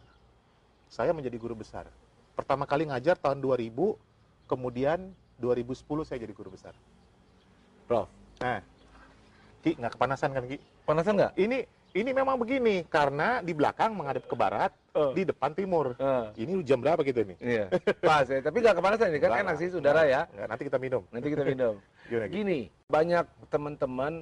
saya 0.86 1.10
menjadi 1.10 1.34
guru 1.40 1.58
besar. 1.58 1.90
Pertama 2.38 2.68
kali 2.68 2.86
ngajar 2.86 3.18
tahun 3.18 3.42
2000, 3.42 3.96
kemudian 4.46 5.10
2010 5.40 6.06
saya 6.06 6.18
jadi 6.20 6.34
guru 6.36 6.52
besar. 6.52 6.76
Prof, 7.88 8.10
Nah, 8.40 8.60
Ki, 9.64 9.72
nggak 9.74 9.92
kepanasan 9.96 10.30
kan 10.32 10.44
Ki? 10.46 10.56
panasan 10.86 11.18
nggak? 11.18 11.32
Ini 11.34 11.58
ini 11.96 12.10
memang 12.12 12.36
begini, 12.36 12.84
karena 12.86 13.40
di 13.40 13.56
belakang 13.56 13.96
menghadap 13.96 14.28
ke 14.28 14.36
barat, 14.36 14.68
Oh. 14.92 15.12
di 15.12 15.24
depan 15.24 15.52
timur. 15.52 15.92
Eh, 15.96 16.44
Ini 16.44 16.60
jam 16.64 16.80
berapa 16.80 17.00
gitu 17.00 17.20
nih? 17.20 17.36
iya. 17.36 17.66
Pas 18.00 18.24
ya. 18.24 18.40
Tapi 18.40 18.60
nggak 18.60 18.76
kepanasan 18.76 19.12
ini 19.12 19.20
kan 19.20 19.28
Enggak 19.28 19.44
enak 19.44 19.56
sih 19.56 19.68
saudara 19.68 20.04
ya. 20.04 20.24
Enggak, 20.28 20.46
nanti 20.48 20.62
kita 20.64 20.78
minum. 20.78 21.02
Nanti 21.12 21.28
kita 21.28 21.44
minum. 21.44 21.74
Gimana, 22.08 22.24
Ki? 22.28 22.32
Gini, 22.32 22.58
banyak 22.86 23.24
teman-teman 23.48 24.12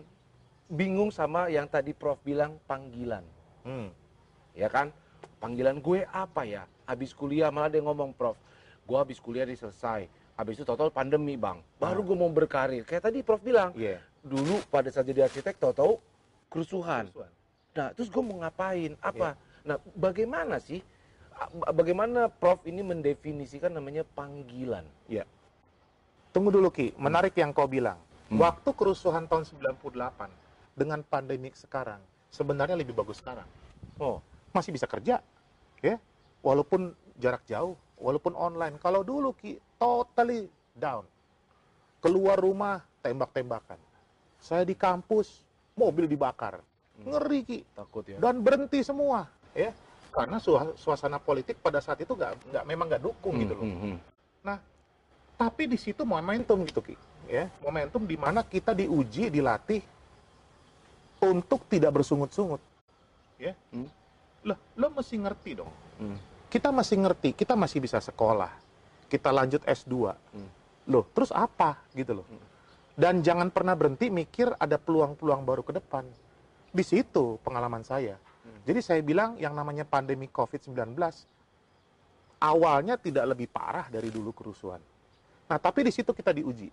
bingung 0.67 1.11
sama 1.11 1.47
yang 1.47 1.67
tadi 1.67 1.95
Prof 1.95 2.19
bilang 2.23 2.59
panggilan. 2.67 3.23
Hmm. 3.63 3.91
Ya 4.51 4.67
kan? 4.67 4.91
Panggilan 5.39 5.79
gue 5.79 6.07
apa 6.11 6.43
ya? 6.43 6.67
Habis 6.87 7.11
kuliah 7.13 7.51
malah 7.51 7.71
dia 7.71 7.79
ngomong, 7.79 8.11
Prof, 8.11 8.35
gue 8.83 8.99
habis 8.99 9.19
kuliah 9.19 9.47
di 9.47 9.55
selesai. 9.55 10.07
Habis 10.35 10.59
itu 10.59 10.67
total 10.67 10.91
pandemi, 10.91 11.39
Bang. 11.39 11.63
Baru 11.79 12.03
Ah. 12.03 12.07
gue 12.11 12.17
mau 12.19 12.31
berkarir. 12.31 12.83
Kayak 12.83 13.11
tadi 13.11 13.23
Prof 13.23 13.39
bilang, 13.39 13.71
Iya. 13.79 14.03
dulu 14.19 14.59
pada 14.67 14.91
saat 14.91 15.07
jadi 15.07 15.31
arsitek 15.31 15.55
tahu-tahu 15.63 16.03
kerusuhan. 16.51 17.07
Kerusuhan. 17.07 17.33
Nah, 17.75 17.89
terus 17.95 18.11
gue 18.11 18.23
mau 18.23 18.43
ngapain? 18.43 18.99
Apa? 18.99 19.39
Iya. 19.39 19.63
Nah, 19.65 19.77
bagaimana 19.95 20.59
sih 20.59 20.83
bagaimana 21.71 22.31
Prof 22.31 22.63
ini 22.67 22.83
mendefinisikan 22.83 23.71
namanya 23.71 24.03
panggilan? 24.15 24.87
Ya. 25.07 25.23
Tunggu 26.35 26.51
dulu 26.51 26.71
Ki, 26.71 26.91
menarik 26.99 27.35
yang 27.39 27.55
kau 27.55 27.71
bilang. 27.71 27.99
Hmm. 28.27 28.43
Waktu 28.43 28.75
kerusuhan 28.75 29.31
tahun 29.31 29.47
98 29.47 30.31
dengan 30.75 31.03
pandemik 31.07 31.55
sekarang, 31.55 32.03
sebenarnya 32.35 32.75
lebih 32.75 32.95
bagus 32.95 33.23
sekarang. 33.23 33.47
Oh, 33.99 34.19
Masih 34.51 34.71
bisa 34.71 34.87
kerja, 34.87 35.19
ya. 35.83 35.99
Walaupun 36.39 36.95
jarak 37.19 37.43
jauh, 37.43 37.75
walaupun 37.99 38.35
online. 38.35 38.77
Kalau 38.83 39.07
dulu 39.07 39.35
Ki, 39.37 39.59
totally 39.79 40.47
down. 40.75 41.07
Keluar 42.03 42.37
rumah, 42.37 42.85
tembak-tembakan. 43.01 43.81
Saya 44.41 44.63
di 44.69 44.77
kampus, 44.77 45.41
mobil 45.73 46.05
dibakar. 46.05 46.61
Hmm. 47.01 47.11
Ngeri 47.11 47.41
Ki. 47.43 47.59
takut 47.75 48.05
ya. 48.07 48.21
Dan 48.21 48.45
berhenti 48.45 48.85
semua, 48.85 49.27
ya. 49.57 49.73
Karena 50.15 50.39
sua- 50.39 50.77
suasana 50.79 51.19
politik 51.19 51.59
pada 51.59 51.83
saat 51.83 51.99
itu 51.99 52.15
nggak, 52.15 52.55
nggak 52.55 52.65
memang 52.69 52.87
nggak 52.87 53.03
dukung 53.03 53.35
gitu 53.43 53.55
loh. 53.59 53.67
Hmm, 53.67 53.79
hmm, 53.81 53.97
hmm. 54.47 54.59
Tapi 55.35 55.67
di 55.67 55.75
situ 55.75 56.07
momentum 56.07 56.63
gitu 56.63 56.79
Ki, 56.79 56.95
ya. 57.27 57.51
Momentum 57.59 58.07
di 58.07 58.15
mana 58.15 58.47
kita 58.47 58.71
diuji, 58.71 59.27
dilatih 59.35 59.83
untuk 61.19 61.67
tidak 61.67 61.91
bersungut-sungut. 61.99 62.63
Ya. 63.41 63.59
Hmm. 63.75 63.91
Loh, 64.47 64.59
lo 64.79 64.87
mesti 64.95 65.19
ngerti 65.19 65.51
dong. 65.59 65.73
Hmm. 65.99 66.15
Kita 66.55 66.71
masih 66.71 67.03
ngerti, 67.03 67.35
kita 67.35 67.59
masih 67.59 67.83
bisa 67.83 67.99
sekolah. 67.99 68.55
Kita 69.11 69.35
lanjut 69.35 69.67
S2. 69.67 70.15
Hmm. 70.15 70.51
Loh, 70.87 71.03
terus 71.11 71.35
apa 71.35 71.83
gitu 71.99 72.23
loh. 72.23 72.27
Hmm. 72.31 72.47
Dan 72.95 73.27
jangan 73.27 73.51
pernah 73.51 73.75
berhenti 73.75 74.07
mikir 74.07 74.55
ada 74.55 74.79
peluang-peluang 74.79 75.43
baru 75.43 75.67
ke 75.67 75.75
depan. 75.75 76.07
Di 76.71 76.87
situ 76.87 77.43
pengalaman 77.43 77.83
saya. 77.83 78.15
Hmm. 78.47 78.63
Jadi 78.71 78.81
saya 78.87 79.03
bilang 79.03 79.35
yang 79.35 79.51
namanya 79.51 79.83
pandemi 79.83 80.31
COVID-19 80.31 80.95
awalnya 82.39 83.03
tidak 83.03 83.35
lebih 83.35 83.51
parah 83.51 83.91
dari 83.91 84.15
dulu 84.15 84.31
kerusuhan. 84.31 84.79
Nah, 85.51 85.59
tapi 85.59 85.83
di 85.83 85.91
situ 85.91 86.15
kita 86.15 86.31
diuji. 86.31 86.71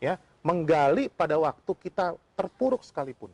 Ya, 0.00 0.16
menggali 0.40 1.12
pada 1.12 1.36
waktu 1.36 1.76
kita 1.76 2.16
terpuruk 2.40 2.80
sekalipun. 2.80 3.28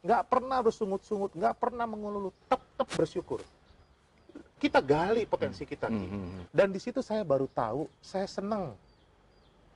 Nggak 0.00 0.32
pernah 0.32 0.64
bersungut-sungut, 0.64 1.36
nggak 1.36 1.60
pernah 1.60 1.84
mengeluh, 1.84 2.32
tetap 2.48 2.88
bersyukur. 2.96 3.44
Kita 4.58 4.82
gali 4.82 5.22
potensi 5.24 5.62
kita. 5.62 5.86
Hmm, 5.86 5.96
Ki. 5.96 6.06
hmm, 6.06 6.20
hmm. 6.20 6.42
Dan 6.50 6.68
di 6.74 6.80
situ 6.82 6.98
saya 6.98 7.22
baru 7.22 7.46
tahu, 7.46 7.86
saya 8.02 8.26
senang 8.26 8.74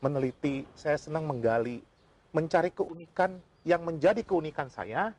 meneliti, 0.03 0.67
saya 0.75 0.99
senang 0.99 1.23
menggali, 1.25 1.79
mencari 2.35 2.75
keunikan 2.75 3.39
yang 3.63 3.87
menjadi 3.87 4.27
keunikan 4.27 4.67
saya, 4.67 5.15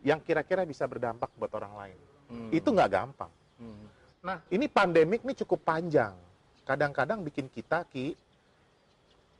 yang 0.00 0.16
kira-kira 0.24 0.64
bisa 0.64 0.88
berdampak 0.88 1.28
buat 1.36 1.52
orang 1.52 1.74
lain. 1.76 1.98
Hmm. 2.32 2.48
Itu 2.48 2.72
nggak 2.72 2.90
gampang. 2.90 3.32
Hmm. 3.60 3.84
Nah, 4.24 4.40
ini 4.48 4.64
pandemik 4.66 5.20
ini 5.20 5.36
cukup 5.36 5.60
panjang. 5.68 6.16
Kadang-kadang 6.64 7.20
bikin 7.20 7.52
kita 7.52 7.84
ki 7.92 8.16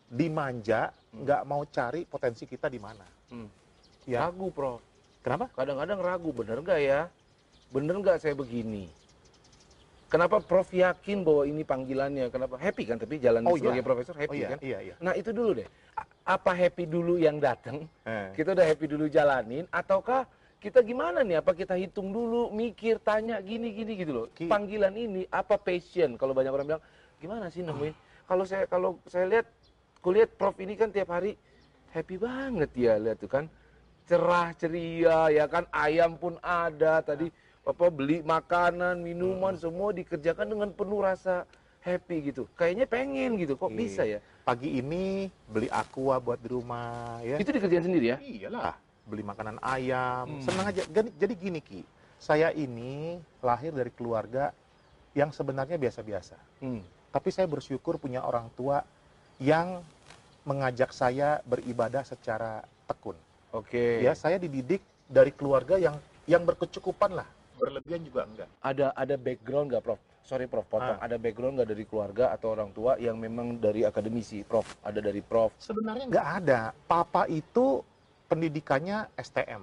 dimanja, 0.09 0.93
Hmm. 1.09 1.25
nggak 1.25 1.43
mau 1.49 1.64
cari 1.64 2.05
potensi 2.05 2.45
kita 2.45 2.69
di 2.69 2.76
mana. 2.76 3.05
Hmm. 3.33 3.49
Ya, 4.05 4.28
Ragu, 4.28 4.52
Prof. 4.52 4.81
kenapa? 5.25 5.49
Kadang-kadang 5.52 6.00
ragu, 6.00 6.33
bener 6.33 6.61
nggak 6.61 6.81
ya? 6.81 7.00
Bener 7.73 7.97
nggak 8.00 8.21
saya 8.21 8.33
begini? 8.33 8.88
Kenapa 10.09 10.41
Prof 10.41 10.73
yakin 10.73 11.21
bahwa 11.21 11.45
ini 11.45 11.62
panggilannya? 11.69 12.33
Kenapa 12.33 12.57
happy 12.57 12.88
kan? 12.88 12.97
Tapi 12.97 13.21
jalan 13.21 13.45
Oh, 13.45 13.61
sebagai 13.61 13.85
iya. 13.85 13.87
profesor 13.87 14.17
Oh 14.17 14.21
happy 14.25 14.38
iya, 14.41 14.49
kan? 14.49 14.59
iya, 14.65 14.79
iya. 14.81 14.95
Nah 15.05 15.12
itu 15.12 15.37
dulu 15.37 15.61
deh. 15.61 15.69
A- 16.00 16.09
Apa 16.33 16.57
happy 16.57 16.88
dulu 16.88 17.21
yang 17.21 17.37
datang? 17.37 17.85
Eh. 18.09 18.33
Kita 18.33 18.57
udah 18.57 18.65
happy 18.65 18.87
dulu 18.88 19.05
jalanin, 19.09 19.69
ataukah 19.69 20.25
kita 20.61 20.81
gimana 20.81 21.21
nih? 21.21 21.45
Apa 21.45 21.53
kita 21.53 21.77
hitung 21.77 22.09
dulu, 22.09 22.49
mikir, 22.49 22.97
tanya 23.05 23.37
gini 23.45 23.69
gini 23.73 23.93
gitu 24.00 24.12
loh. 24.12 24.27
Ki- 24.33 24.49
Panggilan 24.49 24.97
ini 24.97 25.29
apa 25.29 25.61
passion? 25.61 26.17
Kalau 26.17 26.33
banyak 26.33 26.53
orang 26.53 26.67
bilang 26.67 26.83
gimana 27.21 27.53
sih 27.53 27.61
nemuin? 27.61 27.93
Kalau 28.25 28.45
saya 28.49 28.65
kalau 28.65 28.97
saya 29.05 29.29
lihat, 29.29 29.47
kulihat 30.00 30.33
Prof 30.41 30.57
ini 30.57 30.73
kan 30.73 30.88
tiap 30.88 31.12
hari 31.12 31.37
happy 31.93 32.17
banget 32.17 32.71
ya 32.77 32.97
lihat 32.97 33.17
tuh 33.17 33.29
kan 33.29 33.45
cerah 34.05 34.53
ceria 34.57 35.29
ya 35.29 35.45
kan 35.49 35.65
ayam 35.69 36.17
pun 36.17 36.37
ada 36.41 37.00
tadi 37.00 37.29
apa 37.68 37.92
beli 37.92 38.25
makanan 38.25 38.96
minuman 38.98 39.52
semua 39.54 39.92
dikerjakan 39.92 40.48
dengan 40.48 40.72
penuh 40.72 41.04
rasa 41.04 41.44
happy 41.84 42.32
gitu 42.32 42.48
kayaknya 42.56 42.88
pengen 42.88 43.37
gitu 43.37 43.54
kok 43.54 43.68
Iya. 43.68 43.76
bisa 43.76 44.02
ya 44.08 44.20
Pagi 44.40 44.80
ini 44.80 45.28
beli 45.44 45.68
aqua 45.68 46.16
buat 46.16 46.40
di 46.40 46.48
rumah, 46.48 47.20
ya. 47.20 47.37
itu 47.37 47.52
dikerjain 47.52 47.84
sendiri 47.84 48.06
ya 48.06 48.18
Iyalah, 48.18 48.80
beli 49.04 49.20
makanan 49.20 49.60
ayam, 49.60 50.25
Hmm. 50.25 50.40
senang 50.40 50.72
aja. 50.72 50.80
Jadi, 50.88 51.37
gini 51.37 51.60
Ki, 51.60 51.84
saya 52.16 52.48
ini 52.56 53.20
lahir 53.44 53.76
dari 53.76 53.92
keluarga 53.92 54.56
yang 55.12 55.28
sebenarnya 55.28 55.76
biasa-biasa. 55.76 56.40
Hmm. 56.64 56.80
Tapi 57.12 57.28
saya 57.28 57.44
bersyukur 57.44 58.00
punya 58.00 58.25
orang 58.25 58.48
tua 58.56 58.80
yang 59.37 59.84
mengajak 60.48 60.96
saya 60.96 61.44
beribadah 61.44 62.00
secara 62.08 62.64
tekun. 62.88 63.20
oke 63.52 64.00
Ya, 64.00 64.16
saya 64.16 64.40
dididik 64.40 64.80
dari 65.04 65.28
keluarga 65.28 65.76
yang 65.76 66.00
yang 66.25 66.40
berkecukupan 66.40 67.20
lah. 67.20 67.28
Berlebihan 67.59 68.00
juga 68.03 68.23
enggak. 68.25 68.49
ada 68.61 68.87
ada 68.93 69.15
background 69.17 69.67
nggak 69.69 69.83
prof 69.83 69.99
sorry 70.21 70.45
prof 70.45 70.65
potong 70.65 70.95
Ah. 70.95 71.03
ada 71.03 71.17
background 71.17 71.57
nggak 71.57 71.69
dari 71.69 71.85
keluarga 71.85 72.31
atau 72.31 72.49
orang 72.50 72.71
tua 72.71 72.95
yang 72.97 73.17
memang 73.17 73.57
dari 73.57 73.83
akademisi 73.83 74.43
prof 74.43 74.65
ada 74.81 74.99
dari 74.99 75.21
prof 75.21 75.50
Sebenarnya 75.57 76.05
nggak 76.07 76.29
ada. 76.38 76.61
Papa 76.85 77.27
itu 77.27 77.83
pendidikannya 78.25 79.09
STM. 79.15 79.62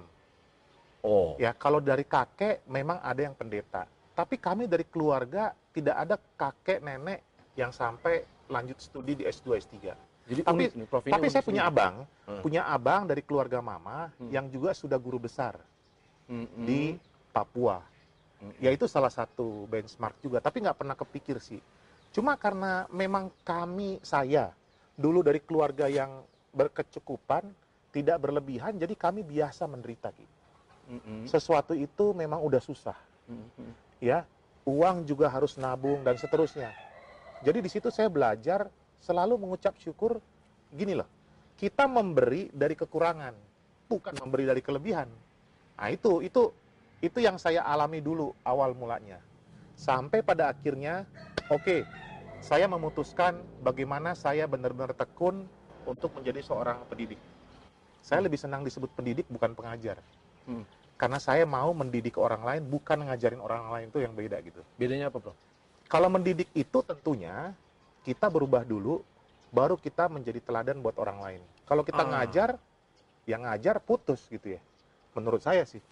oh 1.02 1.34
Ya, 1.36 1.52
kalau 1.52 1.78
dari 1.78 2.02
kakek 2.04 2.66
memang 2.66 2.98
ada 3.00 3.20
yang 3.20 3.32
pendeta. 3.32 3.86
Tapi 4.10 4.36
kami 4.36 4.64
dari 4.64 4.82
keluarga 4.82 5.42
tidak 5.70 5.96
ada 5.98 6.16
kakek 6.34 6.80
nenek 6.80 7.20
yang 7.54 7.70
sampai 7.70 8.20
lanjut 8.46 8.76
studi 8.76 9.14
di 9.14 9.24
S2 9.24 9.56
S3. 9.56 9.94
jadi 10.24 10.40
tapi- 10.42 10.66
unik 10.66 10.72
nih 10.74 10.86
prof 10.86 11.02
ini 11.02 11.12
Tapi 11.12 11.22
unik 11.22 11.30
saya 11.30 11.44
punya 11.44 11.62
abang, 11.64 11.94
Hmm. 12.24 12.42
punya 12.42 12.62
abang 12.66 13.02
dari 13.04 13.22
keluarga 13.22 13.60
mama 13.60 14.10
Hmm. 14.12 14.26
yang 14.28 14.46
juga 14.46 14.70
sudah 14.72 14.96
guru 14.96 15.20
besar 15.20 15.54
Hmm, 16.26 16.42
hmm. 16.44 16.64
di 16.64 16.98
Papua. 17.36 17.84
Ya 18.64 18.72
itu 18.72 18.88
salah 18.88 19.12
satu 19.12 19.68
benchmark 19.68 20.16
juga, 20.24 20.40
tapi 20.40 20.64
nggak 20.64 20.78
pernah 20.80 20.96
kepikir 20.96 21.36
sih. 21.36 21.60
Cuma 22.16 22.32
karena 22.40 22.88
memang 22.88 23.28
kami, 23.44 24.00
saya, 24.00 24.56
dulu 24.96 25.20
dari 25.20 25.44
keluarga 25.44 25.84
yang 25.84 26.24
berkecukupan, 26.56 27.44
tidak 27.92 28.16
berlebihan, 28.24 28.80
jadi 28.80 28.92
kami 28.96 29.20
biasa 29.20 29.68
menderita. 29.68 30.08
Hmm. 30.88 31.28
Sesuatu 31.28 31.76
itu 31.76 32.16
memang 32.16 32.40
udah 32.40 32.60
susah. 32.64 32.96
Hmm. 33.26 33.74
ya 33.98 34.22
uang 34.62 35.02
juga 35.02 35.26
harus 35.26 35.58
nabung 35.58 36.02
dan 36.06 36.14
seterusnya. 36.14 36.70
Jadi 37.42 37.58
di 37.58 37.70
situ 37.70 37.90
saya 37.90 38.06
belajar 38.06 38.70
selalu 39.02 39.34
mengucap 39.38 39.74
syukur 39.82 40.22
gini 40.70 40.94
loh. 40.94 41.06
Kita 41.58 41.90
memberi 41.90 42.50
dari 42.54 42.78
kekurangan, 42.78 43.34
bukan 43.90 44.14
memberi 44.20 44.44
dari 44.46 44.62
kelebihan. 44.62 45.08
Nah, 45.76 45.88
itu 45.90 46.20
itu 46.22 46.54
itu 47.04 47.18
yang 47.20 47.36
saya 47.36 47.60
alami 47.64 48.00
dulu 48.00 48.32
awal 48.46 48.72
mulanya. 48.72 49.20
Sampai 49.76 50.24
pada 50.24 50.48
akhirnya 50.48 51.04
oke, 51.52 51.84
saya 52.40 52.64
memutuskan 52.64 53.36
bagaimana 53.60 54.16
saya 54.16 54.48
benar-benar 54.48 54.96
tekun 54.96 55.44
untuk 55.84 56.12
menjadi 56.16 56.40
seorang 56.40 56.80
pendidik. 56.88 57.20
Saya 58.00 58.24
lebih 58.24 58.38
senang 58.40 58.62
disebut 58.64 58.88
pendidik 58.96 59.26
bukan 59.28 59.52
pengajar. 59.52 60.00
Hmm. 60.46 60.64
Karena 60.96 61.20
saya 61.20 61.44
mau 61.44 61.76
mendidik 61.76 62.16
orang 62.16 62.40
lain, 62.40 62.62
bukan 62.64 63.04
ngajarin 63.04 63.42
orang 63.42 63.68
lain 63.68 63.86
itu 63.92 64.00
yang 64.00 64.16
beda 64.16 64.40
gitu. 64.40 64.64
bedanya 64.80 65.12
apa 65.12 65.20
prof 65.20 65.36
Kalau 65.86 66.08
mendidik 66.08 66.48
itu 66.56 66.78
tentunya 66.80 67.52
kita 68.02 68.32
berubah 68.32 68.64
dulu, 68.64 69.04
baru 69.52 69.76
kita 69.76 70.08
menjadi 70.08 70.40
teladan 70.40 70.80
buat 70.80 70.96
orang 70.96 71.18
lain. 71.20 71.42
Kalau 71.68 71.84
kita 71.84 72.00
Ah. 72.00 72.08
ngajar, 72.08 72.50
yang 73.28 73.44
ngajar 73.44 73.82
putus 73.82 74.24
gitu 74.30 74.56
ya. 74.56 74.60
Menurut 75.12 75.42
saya 75.42 75.66
sih. 75.66 75.82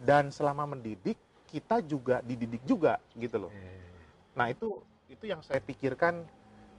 Dan 0.00 0.32
selama 0.32 0.64
mendidik, 0.64 1.18
kita 1.50 1.82
juga 1.84 2.22
dididik 2.24 2.62
juga 2.64 2.96
gitu 3.18 3.46
loh. 3.48 3.52
Nah 4.34 4.48
itu 4.48 4.80
itu 5.10 5.26
yang 5.26 5.42
saya 5.42 5.58
pikirkan 5.60 6.22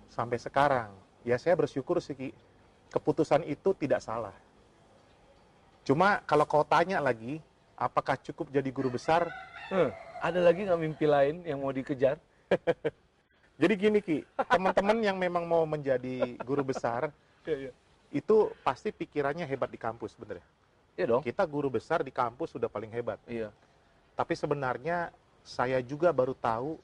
sampai 0.10 0.40
sekarang. 0.40 0.90
Ya 1.22 1.38
saya 1.38 1.54
bersyukur 1.54 2.02
sih 2.02 2.18
Ki, 2.18 2.30
keputusan 2.90 3.46
itu 3.46 3.76
tidak 3.78 4.02
salah. 4.02 4.34
Cuma 5.86 6.24
kalau 6.26 6.46
kau 6.50 6.66
tanya 6.66 6.98
lagi, 6.98 7.38
apakah 7.78 8.18
cukup 8.18 8.50
jadi 8.50 8.70
guru 8.74 8.94
besar? 8.94 9.30
Hmm. 9.72 9.88
ada 10.20 10.44
lagi 10.44 10.68
nggak 10.68 10.82
mimpi 10.84 11.08
lain 11.08 11.48
yang 11.48 11.64
mau 11.64 11.72
dikejar 11.72 12.20
Jadi 13.62 13.74
gini 13.78 14.00
Ki, 14.02 14.26
teman-teman 14.50 14.98
yang 15.06 15.16
memang 15.22 15.46
mau 15.46 15.64
menjadi 15.70 16.34
guru 16.42 16.66
besar, 16.66 17.14
Iya, 17.48 17.70
iya. 17.70 17.72
itu 18.14 18.50
pasti 18.66 18.90
pikirannya 18.90 19.46
hebat 19.46 19.70
di 19.70 19.78
kampus, 19.78 20.18
bener 20.18 20.42
ya? 20.42 20.46
Iya 21.00 21.06
dong 21.08 21.24
Kita 21.24 21.44
guru 21.48 21.72
besar 21.72 22.04
di 22.04 22.12
kampus 22.12 22.56
sudah 22.56 22.68
paling 22.68 22.92
hebat. 22.92 23.18
iya 23.28 23.50
Tapi 24.16 24.34
sebenarnya 24.36 25.10
saya 25.42 25.82
juga 25.82 26.14
baru 26.14 26.38
tahu 26.38 26.78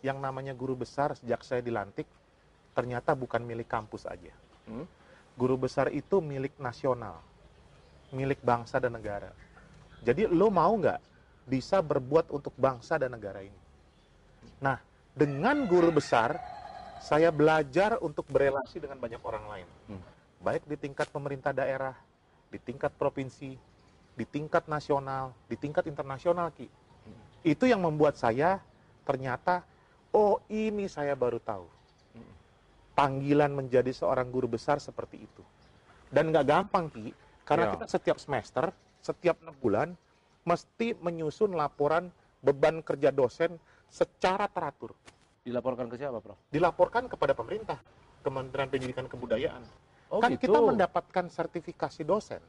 yang 0.00 0.22
namanya 0.22 0.54
guru 0.54 0.78
besar 0.78 1.14
sejak 1.18 1.42
saya 1.42 1.58
dilantik, 1.58 2.06
ternyata 2.72 3.12
bukan 3.18 3.42
milik 3.42 3.66
kampus 3.66 4.06
aja. 4.06 4.30
Hmm. 4.70 4.86
Guru 5.34 5.58
besar 5.58 5.90
itu 5.90 6.22
milik 6.22 6.54
nasional, 6.58 7.18
milik 8.14 8.38
bangsa 8.42 8.78
dan 8.78 8.94
negara. 8.94 9.34
Jadi 10.02 10.30
lo 10.30 10.50
mau 10.50 10.70
nggak 10.78 11.02
bisa 11.50 11.82
berbuat 11.82 12.30
untuk 12.30 12.54
bangsa 12.54 12.94
dan 12.98 13.10
negara 13.10 13.42
ini? 13.42 13.60
Nah, 14.62 14.78
dengan 15.14 15.66
guru 15.66 15.90
besar, 15.90 16.38
saya 17.02 17.34
belajar 17.34 17.98
untuk 17.98 18.26
berelasi 18.30 18.78
dengan 18.78 18.98
banyak 18.98 19.22
orang 19.22 19.44
lain. 19.50 19.68
Hmm. 19.90 20.02
Baik 20.38 20.62
di 20.70 20.78
tingkat 20.78 21.10
pemerintah 21.10 21.50
daerah, 21.50 21.98
di 22.48 22.58
tingkat 22.60 22.92
provinsi, 22.96 23.56
di 24.16 24.24
tingkat 24.26 24.66
nasional, 24.66 25.36
di 25.46 25.54
tingkat 25.54 25.86
internasional, 25.86 26.50
Ki. 26.52 26.66
Itu 27.46 27.68
yang 27.68 27.84
membuat 27.84 28.18
saya 28.18 28.58
ternyata, 29.06 29.62
oh 30.10 30.42
ini 30.50 30.90
saya 30.90 31.14
baru 31.14 31.38
tahu. 31.38 31.66
Panggilan 32.98 33.54
menjadi 33.54 33.94
seorang 33.94 34.26
guru 34.26 34.50
besar 34.50 34.82
seperti 34.82 35.22
itu. 35.22 35.42
Dan 36.10 36.34
nggak 36.34 36.46
gampang, 36.48 36.90
Ki. 36.90 37.14
Karena 37.46 37.70
Ya. 37.70 37.72
kita 37.78 37.86
setiap 37.86 38.18
semester, 38.18 38.74
setiap 38.98 39.38
enam 39.40 39.54
bulan, 39.62 39.88
mesti 40.42 40.98
menyusun 40.98 41.54
laporan 41.54 42.10
beban 42.42 42.82
kerja 42.82 43.14
dosen 43.14 43.54
secara 43.86 44.50
teratur. 44.50 44.92
Dilaporkan 45.46 45.88
ke 45.88 45.96
siapa, 45.96 46.20
Prof? 46.20 46.36
Dilaporkan 46.52 47.08
kepada 47.08 47.32
pemerintah, 47.32 47.78
Kementerian 48.20 48.68
Pendidikan 48.68 49.06
Kebudayaan. 49.06 49.62
Oh, 50.08 50.24
kan 50.24 50.32
gitu. 50.34 50.48
kita 50.48 50.58
mendapatkan 50.64 51.24
sertifikasi 51.28 52.00
dosen. 52.00 52.40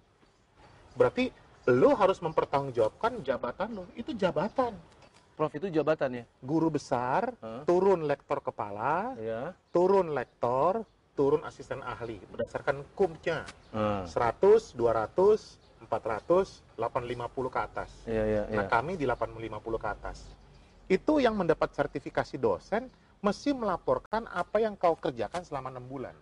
Berarti 0.96 1.28
lo 1.68 1.92
harus 1.94 2.24
mempertanggungjawabkan 2.24 3.20
jabatan 3.22 3.70
lo. 3.76 3.84
Itu 3.94 4.16
jabatan. 4.16 4.74
Prof 5.36 5.52
itu 5.56 5.72
jabatan 5.72 6.24
ya? 6.24 6.26
Guru 6.44 6.68
besar, 6.68 7.32
Hah? 7.40 7.64
turun 7.64 8.04
lektor 8.04 8.44
kepala, 8.44 9.16
Ya. 9.16 9.56
turun 9.72 10.12
lektor, 10.12 10.84
turun 11.16 11.44
asisten 11.48 11.80
ahli 11.80 12.20
berdasarkan 12.28 12.84
kumnya 12.96 13.48
Hmm. 13.72 14.04
100, 14.04 14.76
200, 14.76 15.56
400, 15.88 16.60
850 16.76 17.48
ke 17.48 17.60
atas. 17.60 17.92
Iya, 18.04 18.24
iya, 18.24 18.44
iya. 18.52 18.56
Nah, 18.56 18.66
kami 18.68 19.00
di 19.00 19.08
850 19.08 19.80
ke 19.80 19.88
atas. 19.88 20.28
Itu 20.92 21.24
yang 21.24 21.40
mendapat 21.40 21.72
sertifikasi 21.72 22.36
dosen 22.36 22.92
mesti 23.20 23.56
melaporkan 23.56 24.28
apa 24.28 24.60
yang 24.60 24.76
kau 24.76 24.96
kerjakan 24.96 25.44
selama 25.44 25.72
enam 25.72 25.88
bulan. 25.88 26.16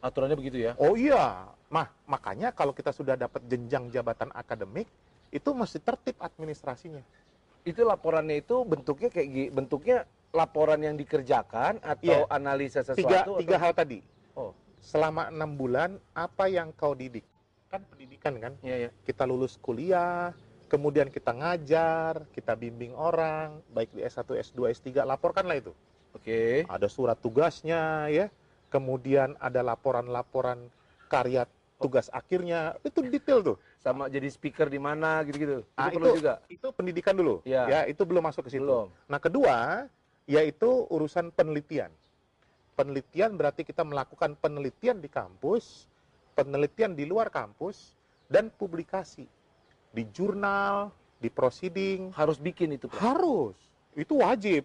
Aturannya 0.00 0.36
begitu 0.36 0.56
ya? 0.64 0.72
Oh 0.80 0.96
iya, 0.96 1.44
mah 1.68 1.92
makanya 2.08 2.50
kalau 2.50 2.72
kita 2.72 2.88
sudah 2.88 3.14
dapat 3.14 3.44
jenjang 3.44 3.92
jabatan 3.92 4.32
akademik 4.32 4.88
itu 5.28 5.50
mesti 5.52 5.76
tertib 5.78 6.16
administrasinya. 6.16 7.04
Itu 7.62 7.84
laporannya 7.84 8.40
itu 8.40 8.64
bentuknya 8.64 9.12
kayak 9.12 9.28
bentuknya 9.52 10.08
laporan 10.32 10.80
yang 10.80 10.96
dikerjakan 10.96 11.84
atau 11.84 12.24
Iya. 12.24 12.32
analisa 12.32 12.80
sesuatu? 12.80 12.96
Tiga 13.04 13.18
atau- 13.22 13.38
tiga 13.38 13.56
hal 13.60 13.72
tadi. 13.76 14.00
Oh, 14.32 14.56
Selama 14.80 15.28
enam 15.28 15.52
bulan 15.52 16.00
apa 16.16 16.48
yang 16.48 16.72
kau 16.72 16.96
didik? 16.96 17.28
Kan 17.68 17.84
pendidikan 17.84 18.40
kan. 18.40 18.52
iya, 18.64 18.88
iya. 18.88 18.90
Kita 19.04 19.28
lulus 19.28 19.60
kuliah, 19.60 20.32
kemudian 20.66 21.12
kita 21.12 21.36
ngajar, 21.36 22.24
kita 22.32 22.56
bimbing 22.56 22.96
orang, 22.96 23.60
baik 23.68 23.92
di 23.92 24.00
S1, 24.00 24.32
S2, 24.32 24.72
S3, 24.72 25.04
laporkanlah 25.04 25.60
itu. 25.60 25.76
Oke. 26.10 26.66
ada 26.66 26.90
surat 26.90 27.14
tugasnya 27.14 28.10
ya 28.10 28.26
kemudian 28.70 29.34
ada 29.36 29.60
laporan-laporan 29.60 30.70
karya 31.10 31.44
tugas 31.76 32.06
akhirnya 32.10 32.78
itu 32.80 33.02
detail 33.02 33.42
tuh 33.42 33.56
Sama 33.80 34.06
jadi 34.06 34.28
speaker 34.28 34.68
di 34.68 34.76
mana 34.76 35.24
gitu-gitu. 35.24 35.64
Itu 35.64 35.72
Ah, 35.74 35.88
perlu 35.88 36.12
itu- 36.12 36.18
juga. 36.20 36.34
itu 36.46 36.66
pendidikan 36.70 37.16
dulu 37.16 37.40
Ya. 37.42 37.64
ya 37.66 37.80
itu 37.84 38.04
belum 38.04 38.20
masuk 38.22 38.46
ke 38.46 38.50
situ 38.52 38.64
Belum. 38.64 38.88
nah 39.08 39.16
kedua 39.16 39.88
yaitu 40.28 40.68
urusan 40.86 41.32
penelitian 41.32 41.88
penelitian 42.72 43.34
berarti 43.34 43.64
kita 43.64 43.82
melakukan 43.82 44.36
penelitian 44.36 45.00
di 45.00 45.08
kampus 45.08 45.88
penelitian 46.32 46.92
di 46.92 47.04
luar 47.04 47.28
kampus 47.28 47.96
dan 48.28 48.52
publikasi 48.52 49.24
di 49.90 50.02
jurnal 50.08 50.92
di 51.18 51.28
proceeding 51.28 52.12
Harus 52.14 52.36
bikin 52.36 52.72
itu, 52.72 52.86
Prof. 52.86 53.00
Harus. 53.02 53.56
Itu 53.92 54.22
wajib. 54.22 54.64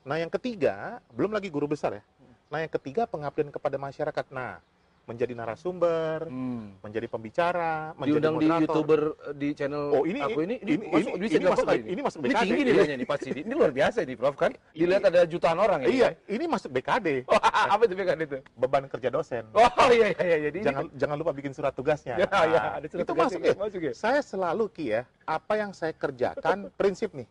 Nah, 0.00 0.16
yang 0.16 0.30
ketiga, 0.30 0.96
belum 1.10 1.28
lagi 1.28 1.50
guru 1.50 1.68
besar 1.68 2.00
ya. 2.00 2.02
Nah, 2.50 2.58
yang 2.60 2.72
ketiga 2.72 3.06
pengabdian 3.06 3.48
kepada 3.48 3.78
masyarakat. 3.78 4.26
Nah, 4.28 4.58
menjadi 5.06 5.34
narasumber, 5.34 6.26
Hmm. 6.26 6.74
menjadi 6.82 7.06
pembicara, 7.06 7.94
menjadi 7.94 8.10
Diundang 8.12 8.34
di 8.36 8.46
moderator. 8.46 8.62
YouTuber 8.62 9.00
eh, 9.08 9.34
di 9.34 9.48
channel 9.52 9.84
Oh, 9.92 10.04
ini 10.04 10.18
aku 10.20 10.38
ini 10.40 10.54
ini, 10.56 10.70
ini 10.72 10.84
masuk 10.84 11.10
ini, 11.10 11.18
bisa 11.20 11.34
ini 11.34 11.46
masuk 11.46 11.66
B- 11.66 11.82
ini 11.84 12.00
masuk 12.00 12.18
Ini 12.20 12.26
BKD. 12.28 12.42
tinggi 12.44 12.62
nilainya 12.64 12.94
nih 12.94 13.08
pasti. 13.08 13.28
Ini 13.32 13.52
luar 13.52 13.70
biasa 13.72 13.98
nih, 14.02 14.14
Prof 14.14 14.34
kan? 14.36 14.50
Dilihat 14.70 15.02
ada 15.04 15.20
jutaan 15.26 15.58
orang 15.58 15.78
ya. 15.82 15.88
Iya, 15.88 16.08
ini 16.28 16.44
masuk 16.46 16.70
BKD. 16.70 17.06
Oh, 17.30 17.38
apa 17.42 17.82
itu 17.84 17.94
BKD 17.96 18.20
itu? 18.24 18.38
Beban 18.52 18.84
kerja 18.86 19.08
dosen. 19.08 19.44
Oh 19.52 19.66
iya 19.88 20.06
iya 20.12 20.22
iya. 20.24 20.38
Jadi 20.46 20.58
Jangan 20.62 20.84
jangan 20.94 21.16
lupa 21.16 21.32
bikin 21.32 21.52
surat 21.52 21.72
tugasnya. 21.72 22.14
Ya, 22.16 22.26
Nah, 22.28 22.44
ya, 22.44 22.60
ada 22.72 22.86
surat 22.86 23.02
itu 23.02 23.08
tugasnya 23.08 23.26
masuk 23.30 23.40
ya, 23.40 23.50
ya. 23.50 23.58
masuk 23.58 23.80
ya. 23.82 23.92
Saya 23.96 24.20
selalu 24.20 24.64
Ki 24.70 24.84
ya, 24.90 25.02
apa 25.24 25.52
yang 25.54 25.70
saya 25.72 25.90
kerjakan 25.92 26.58
prinsip 26.78 27.10
nih. 27.12 27.26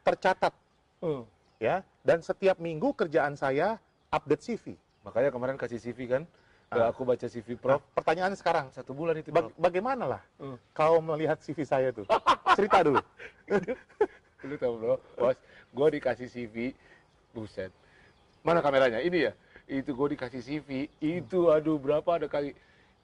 Tercatat 0.00 0.54
Hmm. 0.98 1.28
ya 1.58 1.84
dan 2.00 2.18
setiap 2.20 2.56
minggu 2.56 2.90
kerjaan 2.92 3.34
saya 3.34 3.76
update 4.14 4.42
CV. 4.44 4.64
Makanya 5.02 5.28
kemarin 5.28 5.56
kasih 5.58 5.82
CV 5.82 6.06
kan, 6.08 6.22
Ah. 6.70 6.90
aku 6.90 7.04
baca 7.04 7.26
CV 7.26 7.54
Prof, 7.54 7.78
Prof. 7.78 7.82
pertanyaan 7.94 8.34
sekarang, 8.34 8.66
Satu 8.70 8.94
bulan 8.94 9.14
itu 9.14 9.30
Bag- 9.30 9.50
Prof. 9.50 9.58
bagaimana 9.60 10.04
lah 10.08 10.22
Hmm. 10.38 10.56
kau 10.72 10.98
melihat 10.98 11.38
CV 11.38 11.62
saya 11.62 11.90
tuh? 11.90 12.06
Cerita 12.54 12.82
dulu. 12.82 13.02
Lu 14.44 14.56
tahu 14.60 14.74
bro, 14.76 14.96
bos, 15.16 15.36
gue 15.72 15.88
dikasih 15.90 16.28
CV, 16.28 16.76
buset. 17.32 17.72
Mana 18.44 18.60
kameranya? 18.60 19.00
Ini 19.00 19.18
ya? 19.24 19.32
Itu 19.64 19.96
gue 19.96 20.12
dikasih 20.12 20.40
CV, 20.40 20.68
itu 21.00 21.48
aduh 21.48 21.80
berapa 21.80 22.04
ada 22.12 22.28
kali 22.28 22.52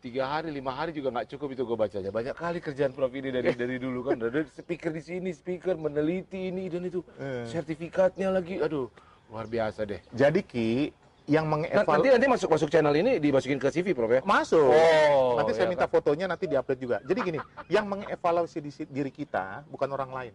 tiga 0.00 0.28
hari, 0.28 0.52
lima 0.52 0.68
hari 0.70 0.92
juga 0.92 1.08
nggak 1.08 1.28
cukup 1.30 1.54
itu 1.54 1.62
gue 1.64 1.78
bacanya. 1.78 2.10
Banyak 2.10 2.36
kali 2.36 2.58
kerjaan 2.60 2.92
Prof 2.92 3.08
ini 3.10 3.32
dari 3.32 3.56
dari 3.56 3.76
dulu 3.76 4.04
kan, 4.04 4.20
dari 4.20 4.44
speaker 4.46 4.92
di 4.92 5.00
sini, 5.00 5.32
speaker 5.32 5.76
meneliti 5.76 6.52
ini 6.52 6.68
dan 6.68 6.84
itu, 6.84 7.00
Eh. 7.16 7.48
sertifikatnya 7.48 8.28
lagi, 8.28 8.60
aduh 8.60 8.92
luar 9.32 9.46
biasa 9.46 9.88
deh. 9.88 10.00
Jadi 10.12 10.40
Ki, 10.42 10.92
yang 11.30 11.46
Nah, 11.46 11.62
nanti 11.62 11.70
mengevaluasi 11.70 12.10
nanti 12.10 12.26
masuk 12.26 12.48
masuk 12.50 12.68
channel 12.68 12.90
ini 12.92 13.22
dimasukin 13.22 13.54
ke 13.56 13.70
CV 13.70 13.94
Prof 13.94 14.10
ya? 14.10 14.20
masuk. 14.26 14.66
Oh, 14.66 15.38
nanti 15.38 15.54
saya 15.54 15.64
ya 15.64 15.70
minta 15.70 15.86
kan. 15.86 15.94
fotonya 15.94 16.26
nanti 16.26 16.50
diupload 16.50 16.78
juga. 16.78 16.96
Jadi 17.00 17.20
gini, 17.22 17.38
yang 17.70 17.86
mengevaluasi 17.86 18.58
di- 18.58 18.90
diri 18.90 19.14
kita 19.14 19.62
bukan 19.70 19.86
orang 19.88 20.10
lain, 20.10 20.34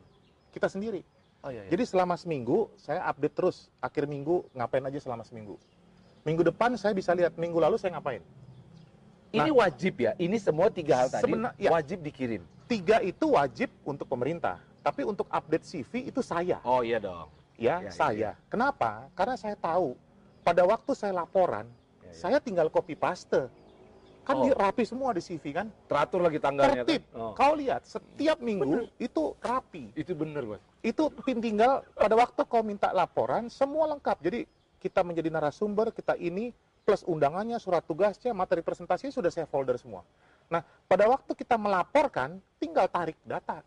kita 0.55 0.71
sendiri. 0.71 1.03
Oh 1.43 1.51
iya, 1.51 1.67
iya. 1.67 1.69
Jadi 1.69 1.83
selama 1.83 2.15
seminggu 2.15 2.71
saya 2.79 3.03
update 3.05 3.35
terus. 3.35 3.67
Akhir 3.77 4.07
minggu 4.07 4.47
ngapain 4.55 4.81
aja 4.81 4.97
selama 4.97 5.21
seminggu. 5.21 5.59
Minggu 6.23 6.41
depan 6.41 6.73
saya 6.73 6.95
bisa 6.95 7.11
lihat 7.11 7.35
minggu 7.35 7.59
lalu 7.59 7.75
saya 7.75 7.99
ngapain. 7.99 8.23
ini 9.35 9.51
wajib 9.51 9.99
ya, 9.99 10.15
ini 10.15 10.39
semua 10.39 10.71
tiga 10.71 10.95
hal 10.95 11.07
tadi 11.11 11.27
ya. 11.59 11.67
wajib 11.67 11.99
dikirim. 11.99 12.39
Tiga 12.71 13.03
itu 13.03 13.35
wajib 13.35 13.67
untuk 13.83 14.07
pemerintah, 14.07 14.63
tapi 14.79 15.03
untuk 15.03 15.27
update 15.27 15.67
CV 15.67 16.07
itu 16.07 16.23
saya. 16.23 16.63
Oh 16.63 16.79
iya 16.79 17.03
dong. 17.03 17.27
ya, 17.59 17.83
Ya, 17.83 17.91
saya. 17.91 18.31
Kenapa? 18.47 19.11
Karena 19.11 19.35
saya 19.35 19.59
tahu 19.59 19.99
pada 20.45 20.61
waktu 20.61 20.93
saya 20.93 21.17
laporan, 21.17 21.65
Ya, 21.99 22.05
ya. 22.05 22.13
saya 22.13 22.37
tinggal 22.37 22.69
copy 22.69 22.93
paste. 22.93 23.49
Kan 24.25 24.41
Oh. 24.41 24.49
rapi 24.49 24.81
semua 24.81 25.13
di 25.13 25.21
CV 25.21 25.53
kan? 25.53 25.69
Teratur 25.85 26.17
lagi 26.17 26.41
tanggalnya 26.41 26.81
Tertib. 26.81 27.05
kan. 27.13 27.21
Oh. 27.21 27.33
Kau 27.37 27.53
lihat 27.53 27.85
setiap 27.85 28.41
minggu 28.41 28.89
itu 28.97 29.37
rapi. 29.37 29.93
Itu 29.93 30.17
bener 30.17 30.41
bos. 30.45 30.61
Itu 30.81 31.13
pin 31.21 31.37
tinggal 31.37 31.85
pada 31.93 32.17
waktu 32.17 32.41
kau 32.45 32.65
minta 32.65 32.89
laporan 32.89 33.53
semua 33.53 33.85
lengkap. 33.93 34.17
Jadi 34.21 34.49
kita 34.81 35.05
menjadi 35.05 35.29
narasumber, 35.29 35.93
kita 35.93 36.17
ini 36.17 36.49
plus 36.81 37.05
undangannya, 37.05 37.57
surat 37.57 37.85
tugasnya, 37.85 38.33
materi 38.33 38.65
presentasinya 38.65 39.13
sudah 39.13 39.29
saya 39.29 39.45
folder 39.45 39.77
semua. 39.77 40.01
Nah, 40.49 40.61
pada 40.85 41.05
waktu 41.05 41.33
kita 41.33 41.57
melaporkan, 41.57 42.37
tinggal 42.57 42.85
tarik 42.89 43.17
data. 43.25 43.61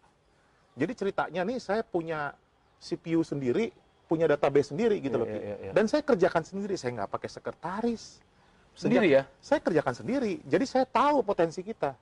Jadi 0.75 0.93
ceritanya 0.95 1.43
nih 1.43 1.59
saya 1.59 1.83
punya 1.83 2.35
CPU 2.79 3.23
sendiri, 3.23 3.75
punya 4.09 4.25
database 4.25 4.73
sendiri 4.73 4.97
gitu 5.05 5.21
loh. 5.21 5.29
iya, 5.29 5.37
iya, 5.37 5.57
iya. 5.69 5.73
Dan 5.77 5.85
saya 5.85 6.01
kerjakan 6.01 6.41
sendiri, 6.41 6.75
saya 6.81 6.97
nggak 6.97 7.13
pakai 7.13 7.29
sekretaris. 7.29 8.25
Sendiri 8.73 9.13
ya? 9.13 9.29
Saya 9.45 9.61
kerjakan 9.61 9.93
sendiri. 9.93 10.41
Jadi 10.49 10.65
saya 10.65 10.89
tahu 10.89 11.21
potensi 11.21 11.61
kita. 11.61 11.93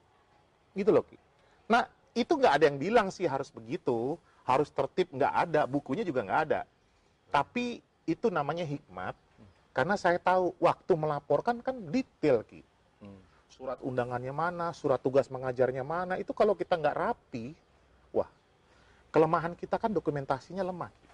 Gitu 0.71 0.95
loh. 0.95 1.03
Ki. 1.03 1.19
Nah, 1.67 1.89
itu 2.15 2.31
nggak 2.31 2.53
ada 2.63 2.65
yang 2.71 2.79
bilang 2.79 3.09
sih 3.11 3.27
harus 3.27 3.51
begitu, 3.51 4.15
harus 4.47 4.71
tertib, 4.71 5.11
nggak 5.11 5.35
ada. 5.35 5.67
Bukunya 5.67 6.07
juga 6.07 6.23
nggak 6.23 6.41
ada. 6.47 6.61
Tapi 7.35 7.83
itu 8.07 8.31
namanya 8.31 8.63
hikmat, 8.63 9.19
karena 9.75 9.99
saya 9.99 10.17
tahu 10.17 10.55
waktu 10.63 10.93
melaporkan 10.97 11.59
kan 11.61 11.77
detail, 11.93 12.41
Ki. 12.47 12.63
Hmm. 13.03 13.21
Surat 13.51 13.77
undangannya 13.83 14.33
mana, 14.33 14.71
surat 14.73 15.03
tugas 15.03 15.27
mengajarnya 15.29 15.83
mana, 15.83 16.17
itu 16.17 16.31
kalau 16.33 16.57
kita 16.57 16.79
nggak 16.79 16.97
rapi, 16.97 17.53
wah, 18.15 18.31
kelemahan 19.13 19.53
kita 19.59 19.77
kan 19.77 19.93
dokumentasinya 19.93 20.65
lemah. 20.65 20.89
Ki. 20.89 21.09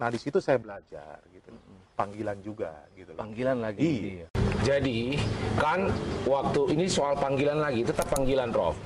Nah, 0.00 0.08
di 0.08 0.16
situ 0.16 0.40
saya 0.40 0.56
belajar, 0.56 1.20
gitu. 1.28 1.52
Panggilan 1.92 2.40
juga, 2.40 2.72
gitu. 2.96 3.12
Panggilan 3.12 3.60
lagi. 3.60 3.84
Iya. 4.16 4.26
Jadi 4.64 5.20
kan 5.60 5.92
waktu 6.24 6.72
ini 6.72 6.88
soal 6.88 7.12
panggilan 7.14 7.60
lagi, 7.60 7.84
tetap 7.84 8.08
panggilan 8.08 8.48
Prof. 8.48 8.80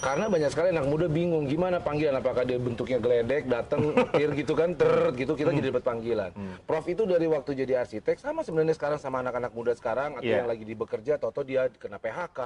Karena 0.00 0.26
banyak 0.26 0.50
sekali 0.50 0.72
anak 0.72 0.88
muda 0.88 1.06
bingung 1.06 1.46
gimana 1.46 1.78
panggilan, 1.78 2.18
apakah 2.18 2.42
dia 2.42 2.58
bentuknya 2.58 2.98
geledek, 2.98 3.46
datang, 3.46 3.92
petir 4.10 4.34
gitu 4.34 4.58
kan, 4.58 4.74
ter 4.74 4.90
gitu 5.14 5.38
kita 5.38 5.52
jadi 5.52 5.70
dapat 5.70 5.84
panggilan. 5.86 6.30
Prof 6.66 6.82
itu 6.84 7.06
dari 7.06 7.30
waktu 7.30 7.54
jadi 7.54 7.86
arsitek 7.86 8.18
sama 8.18 8.42
sebenarnya 8.42 8.74
sekarang 8.74 8.98
sama 8.98 9.22
anak-anak 9.22 9.54
muda 9.54 9.70
sekarang 9.70 10.18
atau 10.18 10.26
Iya. 10.26 10.42
yang 10.42 10.50
lagi 10.50 10.66
di 10.66 10.74
bekerja, 10.74 11.14
atau 11.14 11.30
dia 11.44 11.70
kena 11.70 12.02
PHK, 12.02 12.38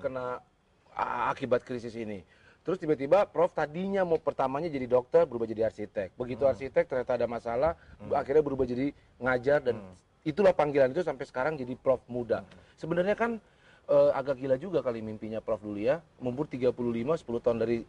kena 0.00 0.40
a- 0.90 1.28
akibat 1.28 1.60
krisis 1.60 1.92
ini. 1.92 2.24
Terus 2.60 2.76
tiba-tiba 2.76 3.24
Prof 3.24 3.56
tadinya 3.56 4.04
mau 4.04 4.20
pertamanya 4.20 4.68
jadi 4.68 4.84
dokter 4.84 5.24
berubah 5.24 5.48
jadi 5.48 5.72
arsitek. 5.72 6.12
Begitu 6.14 6.44
Hmm. 6.44 6.52
arsitek 6.52 6.84
ternyata 6.84 7.16
ada 7.16 7.26
masalah, 7.26 7.72
Hmm. 7.96 8.12
akhirnya 8.12 8.44
berubah 8.44 8.68
jadi 8.68 8.92
ngajar 9.16 9.64
dan 9.64 9.80
Hmm. 9.80 9.94
itulah 10.28 10.52
panggilan 10.52 10.92
itu 10.92 11.00
sampai 11.00 11.24
sekarang 11.24 11.56
jadi 11.56 11.72
Prof 11.76 12.04
muda. 12.08 12.44
Sebenarnya 12.76 13.16
kan 13.16 13.40
eh, 13.90 14.10
agak 14.14 14.38
gila 14.38 14.54
juga 14.54 14.86
kali 14.86 15.02
mimpinya 15.02 15.42
Prof 15.42 15.58
dulu 15.66 15.82
ya. 15.82 15.98
Umur 16.22 16.46
35 16.46 17.18
10 17.18 17.42
tahun 17.42 17.58
dari 17.58 17.82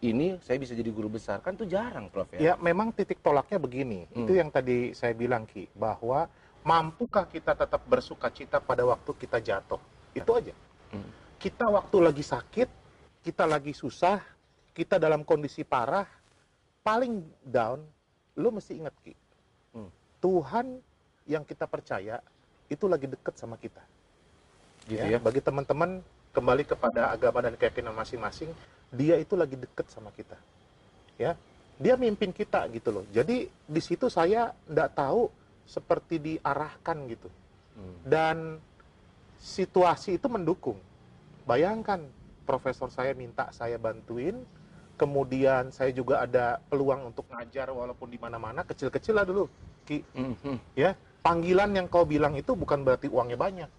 ini 0.00 0.40
saya 0.40 0.56
bisa 0.56 0.72
jadi 0.72 0.88
guru 0.88 1.12
besar. 1.12 1.44
Kan 1.44 1.52
itu 1.60 1.68
jarang 1.68 2.08
Prof 2.08 2.32
ya. 2.32 2.40
Ya, 2.40 2.54
memang 2.56 2.96
titik 2.96 3.20
tolaknya 3.20 3.60
begini. 3.60 4.08
Hmm. 4.08 4.24
Itu 4.24 4.32
yang 4.40 4.48
tadi 4.48 4.96
saya 4.96 5.12
bilang 5.12 5.44
Ki, 5.44 5.68
bahwa 5.76 6.32
mampukah 6.64 7.28
kita 7.28 7.52
tetap 7.52 7.84
bersuka 7.84 8.32
cita 8.32 8.56
pada 8.56 8.88
waktu 8.88 9.10
kita 9.12 9.36
jatuh? 9.36 9.76
Itu 10.16 10.32
aja. 10.32 10.56
Hmm. 10.88 11.12
Kita 11.36 11.68
waktu 11.68 11.96
lagi 12.00 12.24
sakit, 12.24 12.68
kita 13.24 13.48
lagi 13.48 13.72
susah, 13.72 14.20
kita 14.76 15.00
dalam 15.00 15.24
kondisi 15.24 15.64
parah, 15.64 16.04
paling 16.84 17.24
down, 17.40 17.80
lu 18.36 18.52
mesti 18.52 18.76
ingat 18.76 18.92
Ki. 19.00 19.16
Hmm. 19.72 19.88
Tuhan 20.20 20.76
yang 21.24 21.48
kita 21.48 21.64
percaya 21.64 22.20
itu 22.68 22.84
lagi 22.84 23.08
deket 23.08 23.40
sama 23.40 23.56
kita. 23.56 23.80
Gitu 24.84 25.00
ya. 25.00 25.16
ya. 25.16 25.18
Bagi 25.18 25.40
teman-teman 25.40 26.04
kembali 26.36 26.68
kepada 26.68 27.16
agama 27.16 27.48
dan 27.48 27.56
keyakinan 27.56 27.96
masing-masing, 27.96 28.52
dia 28.92 29.16
itu 29.16 29.32
lagi 29.32 29.56
deket 29.56 29.88
sama 29.88 30.12
kita. 30.12 30.36
Ya, 31.16 31.32
dia 31.80 31.94
mimpin 31.96 32.28
kita 32.28 32.68
gitu 32.68 32.92
loh. 32.92 33.04
Jadi 33.08 33.48
di 33.48 33.80
situ 33.80 34.12
saya 34.12 34.52
tidak 34.68 34.92
tahu 34.92 35.32
seperti 35.64 36.20
diarahkan 36.20 36.96
gitu. 37.08 37.32
Hmm. 37.72 37.96
Dan 38.04 38.36
situasi 39.40 40.20
itu 40.20 40.28
mendukung. 40.28 40.76
Bayangkan 41.48 42.04
profesor 42.44 42.92
saya 42.92 43.16
minta 43.16 43.48
saya 43.50 43.80
bantuin, 43.80 44.36
kemudian 44.94 45.72
saya 45.72 45.90
juga 45.90 46.22
ada 46.22 46.60
peluang 46.68 47.10
untuk 47.10 47.26
ngajar 47.32 47.72
walaupun 47.72 48.12
di 48.12 48.20
mana-mana 48.20 48.62
kecil-kecil 48.62 49.16
lah 49.16 49.26
dulu. 49.26 49.48
Ki, 49.84 50.00
Hmm, 50.16 50.36
hmm. 50.38 50.58
ya 50.76 50.96
panggilan 51.20 51.72
yang 51.76 51.88
kau 51.88 52.04
bilang 52.04 52.36
itu 52.36 52.52
bukan 52.52 52.84
berarti 52.84 53.08
uangnya 53.08 53.36
banyak. 53.36 53.70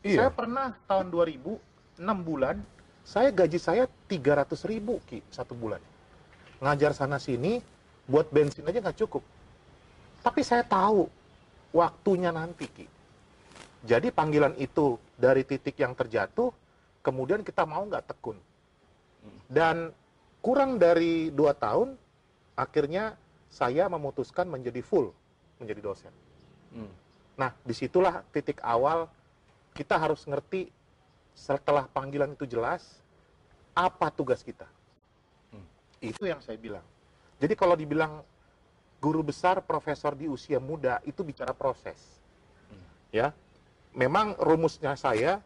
Saya 0.00 0.28
Iya. 0.28 0.32
pernah 0.32 0.72
tahun 0.88 1.12
2000 1.12 1.60
6 2.00 2.24
bulan 2.24 2.56
saya 3.04 3.28
gaji 3.28 3.60
saya 3.60 3.84
300 4.08 4.64
ribu 4.64 4.96
ki 5.04 5.20
satu 5.28 5.52
bulan 5.52 5.80
ngajar 6.64 6.96
sana 6.96 7.20
sini 7.20 7.60
buat 8.08 8.32
bensin 8.32 8.64
aja 8.64 8.80
nggak 8.80 8.96
cukup 9.04 9.20
tapi 10.24 10.40
saya 10.40 10.64
tahu 10.64 11.04
waktunya 11.76 12.32
nanti 12.32 12.64
ki 12.64 12.86
jadi 13.84 14.08
panggilan 14.08 14.56
itu 14.56 14.96
dari 15.16 15.44
titik 15.44 15.76
yang 15.76 15.92
terjatuh 15.92 16.52
kemudian 17.00 17.40
kita 17.44 17.64
mau 17.64 17.84
nggak 17.86 18.06
tekun 18.14 18.36
dan 19.52 19.92
kurang 20.40 20.80
dari 20.80 21.28
dua 21.32 21.52
tahun 21.52 21.96
akhirnya 22.56 23.16
saya 23.50 23.88
memutuskan 23.90 24.48
menjadi 24.48 24.80
full 24.80 25.12
menjadi 25.60 25.80
dosen 25.84 26.14
Hmm. 26.70 26.90
Nah, 27.34 27.50
di 27.66 27.74
situlah 27.74 28.22
titik 28.30 28.62
awal 28.62 29.10
kita 29.74 29.98
harus 29.98 30.22
ngerti 30.26 30.70
setelah 31.34 31.86
panggilan 31.90 32.34
itu 32.34 32.46
jelas 32.46 33.02
apa 33.74 34.10
tugas 34.10 34.42
kita. 34.42 34.66
Hmm. 35.50 35.66
Itu 36.02 36.26
yang 36.26 36.38
saya 36.42 36.58
bilang. 36.58 36.84
Jadi 37.40 37.54
kalau 37.56 37.74
dibilang 37.74 38.22
guru 39.00 39.24
besar, 39.24 39.64
profesor 39.64 40.12
di 40.12 40.28
usia 40.28 40.60
muda 40.60 41.00
itu 41.08 41.24
bicara 41.24 41.56
proses, 41.56 42.20
Hmm. 42.68 42.84
ya. 43.10 43.28
Memang 43.90 44.38
rumusnya 44.38 44.94
saya 44.94 45.42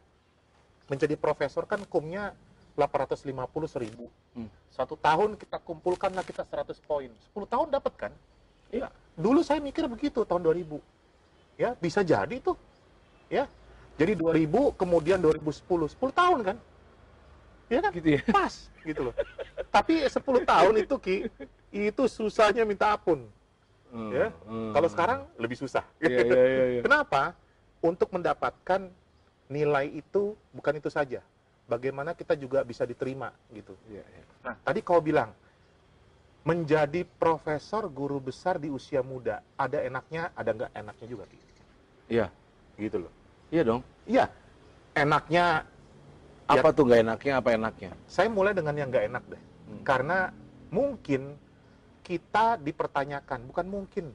menjadi 0.88 1.14
profesor 1.16 1.64
kan 1.64 1.80
kumnya 1.88 2.32
850 2.76 3.30
seribu. 3.70 4.10
Hmm. 4.34 4.50
Satu 4.68 4.98
tahun 4.98 5.38
kita 5.38 5.62
kumpulkanlah 5.62 6.26
kita 6.26 6.42
100 6.42 6.74
poin. 6.82 7.08
10 7.08 7.46
tahun 7.46 7.66
dapat 7.70 7.92
kan? 7.94 8.12
Iya. 8.74 8.90
Dulu 9.14 9.40
saya 9.46 9.62
mikir 9.62 9.86
begitu 9.86 10.26
tahun 10.26 10.42
2000. 10.42 10.82
Ya, 11.54 11.78
bisa 11.78 12.02
jadi 12.02 12.36
tuh. 12.42 12.58
Ya. 13.30 13.46
Jadi 13.94 14.18
2000 14.18 14.74
kemudian 14.74 15.22
2010, 15.22 15.62
10 15.94 16.10
tahun 16.10 16.38
kan? 16.42 16.56
Ya 17.70 17.78
kan? 17.78 17.92
Gitu 17.94 18.08
ya. 18.18 18.22
Pas 18.34 18.54
gitu 18.82 19.00
loh. 19.10 19.14
Tapi 19.70 20.02
10 20.02 20.42
tahun 20.42 20.74
itu 20.82 20.94
Ki, 20.98 21.16
itu 21.70 22.02
susahnya 22.10 22.66
minta 22.66 22.90
ampun. 22.90 23.24
Hmm, 23.94 24.10
Ya. 24.10 24.34
hmm. 24.50 24.74
Kalau 24.74 24.88
sekarang 24.90 25.18
lebih 25.38 25.54
susah. 25.54 25.86
Iya, 26.02 26.26
iya, 26.26 26.34
iya, 26.34 26.64
iya. 26.78 26.82
Kenapa? 26.82 27.38
Untuk 27.78 28.10
mendapatkan 28.10 28.90
nilai 29.54 29.86
itu 29.94 30.34
bukan 30.50 30.82
itu 30.82 30.90
saja. 30.90 31.22
Bagaimana 31.70 32.12
kita 32.18 32.34
juga 32.34 32.66
bisa 32.66 32.82
diterima 32.82 33.30
gitu. 33.54 33.78
Iya, 33.86 34.02
iya. 34.02 34.24
Nah, 34.42 34.54
tadi 34.66 34.82
kau 34.82 34.98
bilang 34.98 35.30
menjadi 36.44 37.06
profesor 37.06 37.88
guru 37.88 38.20
besar 38.20 38.60
di 38.60 38.68
usia 38.68 39.00
muda, 39.00 39.40
ada 39.56 39.80
enaknya, 39.80 40.34
ada 40.36 40.50
nggak 40.52 40.72
enaknya 40.76 41.06
juga, 41.08 41.24
Ki. 41.30 41.38
Iya. 42.10 42.26
Gitu 42.76 43.00
loh. 43.00 43.12
Iya 43.48 43.62
dong. 43.64 43.80
Iya, 44.04 44.28
enaknya, 44.92 45.64
Ya. 46.44 46.60
Apa 46.60 46.76
tuh 46.76 46.84
nggak 46.84 47.00
enaknya? 47.08 47.32
Apa 47.40 47.56
enaknya? 47.56 47.90
saya 48.04 48.28
mulai 48.28 48.52
dengan 48.52 48.76
yang 48.76 48.92
nggak 48.92 49.06
enak 49.08 49.24
deh. 49.32 49.40
Hmm. 49.40 49.80
Karena 49.80 50.18
mungkin 50.68 51.40
kita 52.04 52.60
dipertanyakan, 52.60 53.48
bukan 53.48 53.64
mungkin, 53.64 54.12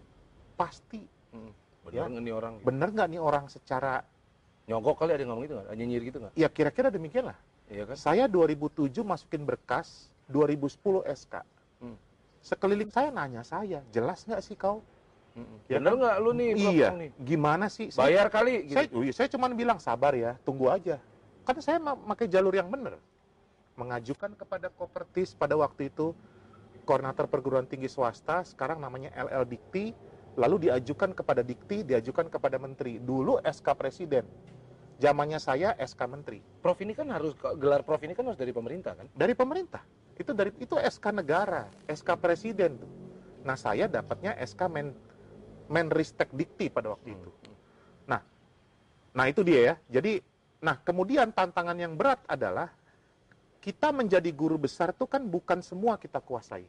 pasti. 0.53 1.01
Hmm. 1.33 1.49
Ya. 1.89 2.05
Bener 2.05 2.13
nggak 2.13 2.23
nih 2.29 2.33
orang? 2.37 2.53
Bener 2.61 2.89
nggak 2.93 3.07
nih 3.09 3.21
orang 3.21 3.45
secara, 3.49 4.05
Nyogok 4.69 5.01
kali 5.01 5.17
ada 5.17 5.21
yang 5.25 5.33
ngomong 5.33 5.43
gitu 5.49 5.55
nggak? 5.57 5.67
Nyinyir 5.73 6.01
gitu 6.13 6.17
nggak? 6.21 6.33
ya 6.37 6.47
kira-kira 6.47 6.93
demikian 6.93 7.33
lah. 7.33 7.37
Iya 7.73 7.89
kan? 7.89 7.95
Saya 7.97 8.29
2007 8.29 9.01
masukin 9.01 9.41
berkas, 9.41 10.13
2010 10.29 11.01
SK. 11.09 11.41
Hmm. 11.81 11.97
Sekeliling 12.45 12.93
saya 12.93 13.09
nanya 13.09 13.41
saya, 13.41 13.81
jelas 13.89 14.21
nggak 14.29 14.41
sih 14.45 14.53
kau? 14.53 14.85
Mm-mm. 15.33 15.57
Ya 15.65 15.81
Bener 15.81 15.93
kan? 15.93 15.99
nggak 16.05 16.15
lu 16.21 16.31
nih? 16.37 16.49
Iya, 16.53 16.87
nih? 16.93 17.09
gimana 17.17 17.65
sih? 17.65 17.89
Saya- 17.89 18.13
Bayar 18.13 18.27
kali. 18.29 18.69
Gitu. 18.69 18.77
Saya, 18.77 18.87
oh 18.93 19.01
iya, 19.01 19.13
saya 19.13 19.27
cuma 19.33 19.49
bilang 19.49 19.81
sabar 19.81 20.13
ya, 20.13 20.37
tunggu 20.45 20.69
aja. 20.69 21.01
Karena 21.49 21.61
saya 21.65 21.77
memakai 21.81 22.29
jalur 22.29 22.53
yang 22.53 22.69
benar. 22.69 23.01
Mengajukan 23.73 24.37
kepada 24.37 24.69
Kopertis 24.69 25.33
pada 25.33 25.57
waktu 25.57 25.89
itu 25.89 26.13
koordinator 26.85 27.25
perguruan 27.25 27.65
tinggi 27.65 27.85
swasta, 27.85 28.41
sekarang 28.41 28.81
namanya 28.81 29.13
LL 29.13 29.45
Dikti, 29.45 29.93
lalu 30.33 30.69
diajukan 30.69 31.13
kepada 31.13 31.45
Dikti, 31.45 31.85
diajukan 31.85 32.29
kepada 32.29 32.57
Menteri. 32.57 32.97
Dulu 32.97 33.37
SK 33.45 33.67
Presiden, 33.77 34.25
zamannya 34.99 35.39
saya 35.39 35.73
SK 35.79 36.01
Menteri. 36.11 36.43
Prof 36.59 36.77
ini 36.83 36.91
kan 36.91 37.07
harus 37.09 37.33
gelar 37.57 37.81
prof 37.87 38.03
ini 38.03 38.11
kan 38.13 38.27
harus 38.27 38.37
dari 38.37 38.51
pemerintah 38.51 38.93
kan? 38.93 39.07
Dari 39.15 39.33
pemerintah. 39.33 39.81
Itu 40.19 40.35
dari 40.35 40.51
itu 40.59 40.75
SK 40.75 41.23
negara, 41.23 41.71
SK 41.87 42.19
Presiden 42.19 42.75
tuh. 42.75 42.91
Nah 43.47 43.55
saya 43.55 43.87
dapatnya 43.87 44.35
SK 44.43 44.61
Men 44.67 44.91
Menristek 45.71 46.33
Dikti 46.35 46.67
pada 46.67 46.97
waktu 46.97 47.15
itu. 47.15 47.29
Nah, 48.09 48.19
nah 49.13 49.25
itu 49.29 49.45
dia 49.45 49.73
ya. 49.73 49.75
Jadi, 50.01 50.19
nah 50.59 50.75
kemudian 50.81 51.29
tantangan 51.29 51.77
yang 51.77 51.93
berat 51.93 52.19
adalah 52.25 52.73
kita 53.61 53.93
menjadi 53.93 54.33
guru 54.33 54.57
besar 54.57 54.91
itu 54.91 55.05
kan 55.05 55.23
bukan 55.23 55.61
semua 55.61 55.95
kita 56.01 56.17
kuasai. 56.19 56.65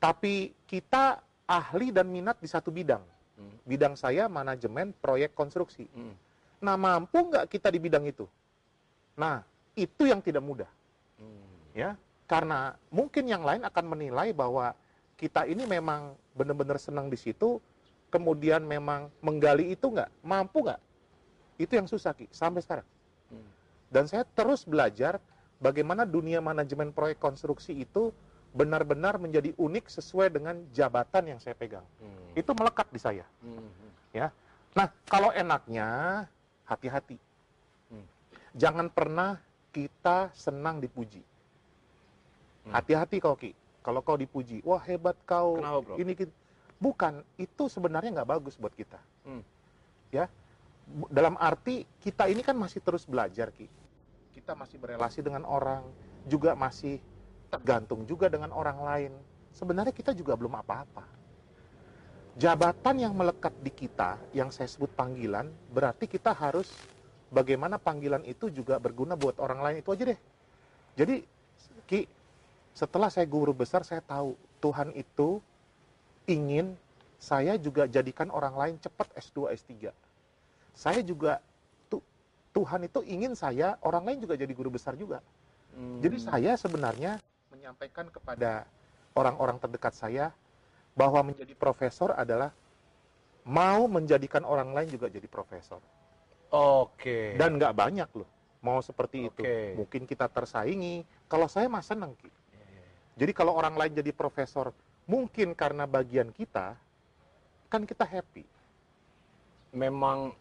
Tapi 0.00 0.56
kita 0.64 1.20
ahli 1.44 1.92
dan 1.92 2.08
minat 2.08 2.40
di 2.40 2.48
satu 2.48 2.72
bidang. 2.72 3.04
Hmm. 3.36 3.54
Bidang 3.68 3.94
saya 4.00 4.32
manajemen 4.32 4.96
proyek 4.96 5.36
konstruksi. 5.36 5.84
Hmm. 5.92 6.16
Nah, 6.64 6.80
mampu 6.80 7.28
nggak 7.28 7.52
kita 7.52 7.68
di 7.68 7.76
bidang 7.76 8.08
itu? 8.08 8.24
Nah, 9.20 9.44
itu 9.74 10.06
yang 10.06 10.22
tidak 10.22 10.42
mudah 10.42 10.70
Hmm. 11.14 11.46
ya 11.74 11.94
karena 12.26 12.74
mungkin 12.90 13.26
yang 13.30 13.46
lain 13.46 13.62
akan 13.62 13.84
menilai 13.86 14.34
bahwa 14.34 14.74
kita 15.14 15.46
ini 15.46 15.62
memang 15.62 16.18
benar-benar 16.34 16.78
senang 16.78 17.06
di 17.06 17.14
situ 17.14 17.62
kemudian 18.10 18.66
memang 18.66 19.10
menggali 19.22 19.74
itu 19.74 19.90
nggak 19.90 20.10
mampu 20.26 20.66
nggak 20.66 20.80
itu 21.58 21.72
yang 21.78 21.86
susah 21.86 22.14
ki 22.18 22.26
sampai 22.34 22.62
sekarang 22.66 22.88
Hmm. 23.30 23.46
dan 23.94 24.04
saya 24.10 24.26
terus 24.26 24.66
belajar 24.66 25.22
bagaimana 25.62 26.02
dunia 26.02 26.42
manajemen 26.42 26.90
proyek 26.90 27.22
konstruksi 27.22 27.78
itu 27.78 28.10
benar-benar 28.54 29.18
menjadi 29.18 29.54
unik 29.54 29.90
sesuai 29.90 30.34
dengan 30.34 30.66
jabatan 30.74 31.34
yang 31.34 31.38
saya 31.38 31.54
pegang 31.54 31.86
Hmm. 32.02 32.34
itu 32.34 32.50
melekat 32.54 32.90
di 32.90 32.98
saya 32.98 33.26
Hmm. 33.38 33.70
Nah, 34.74 34.90
kalau 35.06 35.30
enaknya 35.30 36.26
hati-hati. 36.64 37.16
Hmm. 37.92 38.06
Jangan 38.56 38.88
pernah 38.88 39.40
kita 39.70 40.32
senang 40.32 40.80
dipuji. 40.80 41.20
Hmm. 42.64 42.72
Hati-hati 42.72 43.20
kau 43.20 43.36
Ki. 43.36 43.52
Kalau 43.84 44.00
kau 44.00 44.16
dipuji, 44.16 44.64
wah 44.64 44.80
hebat 44.80 45.16
kau. 45.28 45.60
Kenapa, 45.60 45.80
Bro? 45.84 45.94
Ini. 46.00 46.12
Bukan, 46.80 47.20
itu 47.40 47.68
sebenarnya 47.68 48.10
nggak 48.20 48.30
bagus 48.36 48.56
buat 48.56 48.72
kita. 48.72 48.98
Hmm. 49.24 49.44
Ya, 50.12 50.28
dalam 51.08 51.36
arti 51.40 51.88
kita 52.00 52.28
ini 52.28 52.44
kan 52.44 52.56
masih 52.56 52.80
terus 52.80 53.04
belajar 53.04 53.52
Ki. 53.52 53.68
Kita 54.32 54.52
masih 54.56 54.76
berelasi 54.80 55.24
dengan 55.24 55.44
orang, 55.48 55.84
juga 56.28 56.52
masih 56.56 57.00
tergantung 57.52 58.04
juga 58.08 58.26
dengan 58.32 58.50
orang 58.50 58.78
lain. 58.82 59.12
Sebenarnya 59.54 59.94
kita 59.94 60.10
juga 60.10 60.34
belum 60.34 60.58
apa-apa 60.58 61.23
jabatan 62.34 62.96
yang 62.98 63.14
melekat 63.14 63.54
di 63.62 63.70
kita, 63.70 64.18
yang 64.34 64.50
saya 64.50 64.66
sebut 64.66 64.90
panggilan, 64.92 65.46
berarti 65.70 66.10
kita 66.10 66.34
harus 66.34 66.70
bagaimana 67.30 67.78
panggilan 67.78 68.22
itu 68.26 68.50
juga 68.50 68.78
berguna 68.78 69.14
buat 69.14 69.38
orang 69.38 69.60
lain 69.62 69.76
itu 69.82 69.90
aja 69.94 70.04
deh. 70.14 70.20
Jadi, 70.94 71.16
Ki, 71.84 72.06
setelah 72.74 73.06
saya 73.06 73.24
guru 73.30 73.54
besar 73.54 73.86
saya 73.86 74.02
tahu 74.02 74.34
Tuhan 74.58 74.90
itu 74.98 75.38
ingin 76.26 76.74
saya 77.22 77.54
juga 77.54 77.86
jadikan 77.86 78.28
orang 78.34 78.52
lain 78.58 78.74
cepat 78.82 79.08
S2 79.14 79.54
S3 79.54 79.94
saya 80.74 81.00
juga 81.00 81.38
tu- 81.86 82.02
Tuhan 82.50 82.84
itu 82.84 83.00
ingin 83.06 83.38
saya 83.38 83.78
orang 83.80 84.04
lain 84.04 84.18
juga 84.26 84.34
jadi 84.34 84.50
guru 84.50 84.74
besar 84.74 84.98
juga 84.98 85.22
Hmm. 85.74 86.02
jadi 86.02 86.16
saya 86.18 86.52
sebenarnya 86.58 87.22
menyampaikan 87.50 88.10
kepada 88.10 88.66
orang-orang 89.14 89.58
terdekat 89.58 89.94
saya 89.94 90.34
bahwa 90.94 91.20
menjadi 91.26 91.52
profesor 91.54 92.14
adalah 92.14 92.54
mau 93.44 93.84
menjadikan 93.90 94.46
orang 94.46 94.72
lain 94.72 94.88
juga 94.88 95.10
jadi 95.10 95.26
profesor 95.26 95.82
Oke. 96.54 97.34
dan 97.36 97.58
nggak 97.58 97.74
banyak 97.74 98.08
loh 98.14 98.30
mau 98.64 98.80
seperti 98.80 99.28
itu 99.28 99.42
Oke. 99.44 99.76
mungkin 99.76 100.02
kita 100.08 100.30
tersaingi 100.30 101.04
kalau 101.28 101.44
saya 101.50 101.68
mah 101.68 101.84
seneng 101.84 102.16
Ki. 102.16 102.30
Iya. 102.30 102.32
jadi 103.20 103.32
kalau 103.36 103.52
orang 103.52 103.76
lain 103.76 103.92
jadi 103.92 104.14
profesor 104.14 104.72
mungkin 105.04 105.52
karena 105.52 105.84
bagian 105.84 106.32
kita 106.32 106.72
kan 107.68 107.82
kita 107.84 108.06
happy 108.06 108.46
memang 109.74 110.32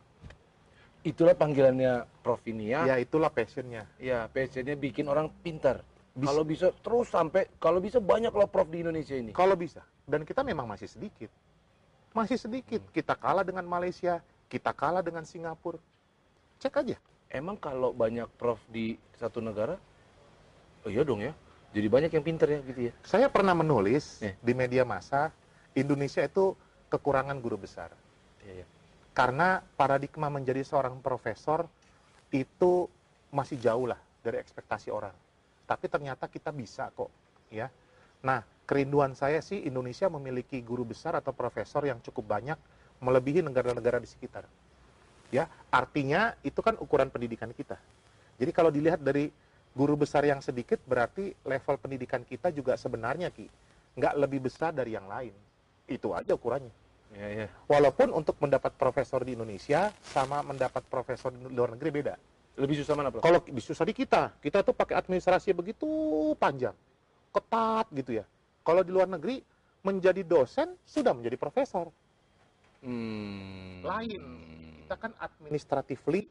itulah 1.03 1.35
panggilannya 1.35 2.07
Prof 2.23 2.39
ini 2.47 2.71
ya. 2.71 2.87
ya 2.87 2.95
itulah 2.95 3.27
passionnya 3.27 3.83
Ya, 3.99 4.31
passionnya 4.31 4.79
bikin 4.79 5.11
orang 5.11 5.27
pintar. 5.43 5.83
Bisa. 6.15 6.29
Kalau 6.29 6.43
bisa 6.47 6.67
terus 6.79 7.07
sampai 7.11 7.49
kalau 7.59 7.83
bisa 7.83 7.99
banyak 7.99 8.31
loh 8.31 8.47
Prof 8.47 8.69
di 8.71 8.79
Indonesia 8.85 9.17
ini. 9.17 9.35
kalau 9.35 9.57
bisa 9.59 9.83
dan 10.05 10.21
kita 10.23 10.41
memang 10.41 10.65
masih 10.65 10.87
sedikit 10.87 11.31
masih 12.11 12.37
sedikit 12.37 12.81
Hmm. 12.83 12.93
kita 12.93 13.13
kalah 13.15 13.41
dengan 13.41 13.63
Malaysia 13.63 14.19
kita 14.47 14.71
kalah 14.71 15.01
dengan 15.01 15.23
Singapura 15.23 15.79
cek 16.59 16.75
aja 16.77 16.97
Emang 17.27 17.57
kalau 17.57 17.89
banyak 17.89 18.29
Prof 18.37 18.61
di 18.69 18.93
satu 19.17 19.41
negara, 19.41 19.73
oh 20.85 20.89
iya 20.93 21.01
dong 21.01 21.17
ya. 21.17 21.33
Jadi 21.73 21.87
banyak 21.89 22.13
yang 22.13 22.21
pintar 22.21 22.45
ya 22.45 22.61
gitu 22.61 22.81
ya. 22.85 22.93
saya 23.01 23.25
pernah 23.25 23.57
menulis 23.57 24.21
Eh. 24.21 24.37
di 24.37 24.53
media 24.53 24.85
massa 24.85 25.33
Indonesia 25.73 26.21
itu 26.21 26.53
kekurangan 26.93 27.33
guru 27.41 27.57
besar 27.57 27.89
Iya, 28.45 28.61
iya. 28.61 28.65
karena 29.17 29.65
paradigma 29.73 30.29
menjadi 30.29 30.61
seorang 30.61 31.01
profesor 31.01 31.65
itu 32.29 32.85
masih 33.33 33.57
jauh 33.57 33.89
lah 33.89 33.97
dari 34.21 34.37
ekspektasi 34.37 34.93
orang. 34.93 35.17
Tapi 35.65 35.89
ternyata 35.89 36.29
kita 36.29 36.53
bisa 36.53 36.93
kok, 36.93 37.09
ya. 37.49 37.65
Nah, 38.21 38.45
kerinduan 38.63 39.13
saya 39.13 39.43
sih 39.43 39.63
Indonesia 39.67 40.07
memiliki 40.07 40.63
guru 40.63 40.87
besar 40.87 41.19
atau 41.19 41.35
profesor 41.35 41.83
yang 41.83 41.99
cukup 41.99 42.39
banyak 42.39 42.57
melebihi 43.03 43.43
negara-negara 43.43 43.99
di 43.99 44.07
sekitar. 44.07 44.47
Ya, 45.33 45.49
artinya 45.73 46.37
itu 46.45 46.61
kan 46.61 46.77
ukuran 46.77 47.09
pendidikan 47.09 47.49
kita. 47.51 47.75
Jadi 48.37 48.51
kalau 48.53 48.69
dilihat 48.69 49.01
dari 49.01 49.33
guru 49.73 49.97
besar 49.97 50.23
yang 50.23 50.39
sedikit 50.39 50.77
berarti 50.85 51.33
level 51.43 51.75
pendidikan 51.81 52.21
kita 52.21 52.53
juga 52.53 52.77
sebenarnya 52.77 53.33
ki 53.33 53.49
nggak 53.97 54.13
lebih 54.17 54.45
besar 54.45 54.73
dari 54.73 54.93
yang 54.93 55.09
lain. 55.09 55.33
Itu 55.89 56.13
aja 56.13 56.37
ukurannya. 56.37 56.71
Iya, 57.13 57.27
iya. 57.29 57.47
Walaupun 57.69 58.09
untuk 58.09 58.37
mendapat 58.41 58.73
profesor 58.73 59.21
di 59.21 59.37
Indonesia 59.37 59.93
sama 60.01 60.41
mendapat 60.41 60.81
profesor 60.89 61.29
di 61.29 61.45
luar 61.53 61.77
negeri 61.77 61.89
beda. 61.93 62.15
Lebih 62.53 62.85
susah 62.85 62.93
mana, 62.93 63.09
Prof? 63.09 63.25
Kalau 63.25 63.41
susah 63.57 63.85
di 63.85 63.93
kita, 63.97 64.29
kita 64.37 64.61
tuh 64.61 64.77
pakai 64.77 64.97
administrasi 65.01 65.57
begitu 65.57 65.89
panjang, 66.37 66.73
ketat 67.33 67.89
gitu 67.89 68.21
ya. 68.21 68.25
Kalau 68.63 68.81
di 68.81 68.91
luar 68.95 69.11
negeri 69.11 69.43
menjadi 69.83 70.23
dosen 70.23 70.79
sudah 70.87 71.11
menjadi 71.11 71.35
profesor. 71.35 71.91
Hmm. 72.83 73.83
Lain. 73.83 74.23
Kita 74.83 74.95
kan 74.95 75.11
administratively 75.19 76.27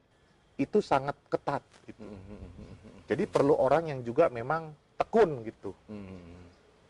itu 0.56 0.78
sangat 0.80 1.16
ketat 1.28 1.64
gitu. 1.88 2.00
Hmm, 2.04 2.16
hmm, 2.16 2.40
hmm, 2.56 2.96
Jadi 3.08 3.24
perlu 3.28 3.56
orang 3.56 3.92
yang 3.92 4.00
juga 4.00 4.32
memang 4.32 4.72
tekun 4.96 5.44
gitu. 5.44 5.76
hmm. 5.88 6.40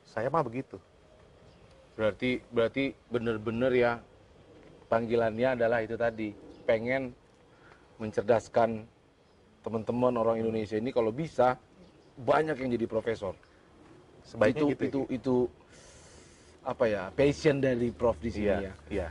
Saya 0.06 0.30
mah 0.30 0.46
begitu. 0.46 0.78
Berarti 1.98 2.42
berarti 2.50 2.94
benar-benar 3.10 3.72
ya 3.74 3.98
panggilannya 4.86 5.58
adalah 5.58 5.78
itu 5.82 5.96
tadi 5.98 6.30
pengen 6.68 7.10
mencerdaskan 7.98 8.86
teman-teman 9.62 10.14
orang 10.18 10.42
Indonesia 10.42 10.74
ini 10.74 10.90
kalau 10.90 11.14
bisa 11.14 11.54
banyak 12.18 12.58
yang 12.58 12.70
jadi 12.74 12.86
profesor. 12.90 13.34
Sebaiknya 14.24 14.62
itu 14.62 14.66
gitu. 14.72 14.82
ya, 14.82 14.88
itu 14.88 15.00
Ki. 15.04 15.16
itu 15.18 15.36
apa 16.62 16.84
ya 16.86 17.02
passion 17.10 17.58
dari 17.58 17.90
Prof 17.90 18.16
di 18.22 18.30
sini 18.30 18.46
Iya, 18.46 18.58
ya. 18.62 18.72
iya. 18.88 19.08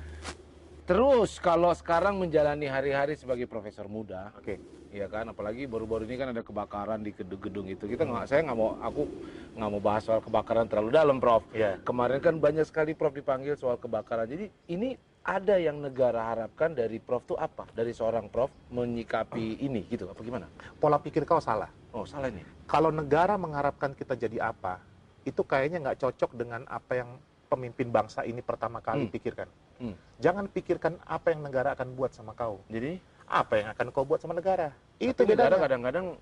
Terus 0.82 1.40
kalau 1.40 1.72
sekarang 1.72 2.20
menjalani 2.20 2.68
hari-hari 2.68 3.16
sebagai 3.16 3.48
profesor 3.48 3.88
muda, 3.88 4.34
Oke. 4.36 4.60
ya 4.92 5.08
kan, 5.08 5.24
apalagi 5.30 5.64
baru-baru 5.64 6.04
ini 6.04 6.20
kan 6.20 6.36
ada 6.36 6.44
kebakaran 6.44 7.00
di 7.00 7.16
gedung-gedung 7.16 7.64
itu. 7.70 7.88
Kita 7.88 8.04
nggak, 8.04 8.28
saya 8.28 8.44
nggak 8.44 8.60
mau, 8.60 8.76
aku 8.82 9.08
nggak 9.56 9.70
mau 9.72 9.80
bahas 9.80 10.04
soal 10.04 10.20
kebakaran 10.20 10.68
terlalu 10.68 10.92
dalam, 10.92 11.22
Prof. 11.24 11.48
Iya. 11.56 11.80
Kemarin 11.86 12.20
kan 12.20 12.36
banyak 12.44 12.68
sekali 12.68 12.92
Prof 12.92 13.16
dipanggil 13.16 13.56
soal 13.56 13.80
kebakaran. 13.80 14.28
Jadi 14.28 14.52
ini 14.68 14.98
ada 15.22 15.56
yang 15.62 15.80
negara 15.80 16.28
harapkan 16.28 16.76
dari 16.76 17.00
Prof 17.00 17.24
tuh 17.24 17.38
apa? 17.40 17.72
Dari 17.72 17.94
seorang 17.96 18.28
Prof 18.28 18.52
menyikapi 18.74 19.64
ini 19.64 19.88
gitu, 19.88 20.12
apa 20.12 20.20
gimana? 20.20 20.50
Pola 20.76 21.00
pikir 21.00 21.24
kau 21.24 21.40
salah. 21.40 21.72
Oh 21.92 22.04
salah 22.04 22.28
nih. 22.28 22.44
kalau 22.68 22.88
negara 22.88 23.36
mengharapkan 23.36 23.92
kita 23.92 24.16
jadi 24.16 24.48
apa, 24.48 24.80
itu 25.22 25.42
kayaknya 25.44 25.78
nggak 25.82 26.00
cocok 26.02 26.32
dengan 26.34 26.66
apa 26.66 26.98
yang 26.98 27.10
pemimpin 27.46 27.92
bangsa 27.92 28.24
ini 28.24 28.40
pertama 28.40 28.80
kali 28.80 29.06
Hmm. 29.06 29.14
pikirkan. 29.14 29.50
Hmm. 29.78 29.96
Jangan 30.18 30.46
pikirkan 30.48 30.94
apa 31.04 31.34
yang 31.34 31.42
negara 31.44 31.74
akan 31.74 31.94
buat 31.94 32.12
sama 32.12 32.32
kau, 32.32 32.62
Jadi 32.70 33.02
apa 33.28 33.54
yang 33.60 33.68
akan 33.74 33.86
kau 33.92 34.06
buat 34.06 34.20
sama 34.20 34.34
negara. 34.34 34.72
Itu 34.98 35.24
tapi 35.24 35.34
negara 35.34 35.58
kadang-kadang 35.58 36.16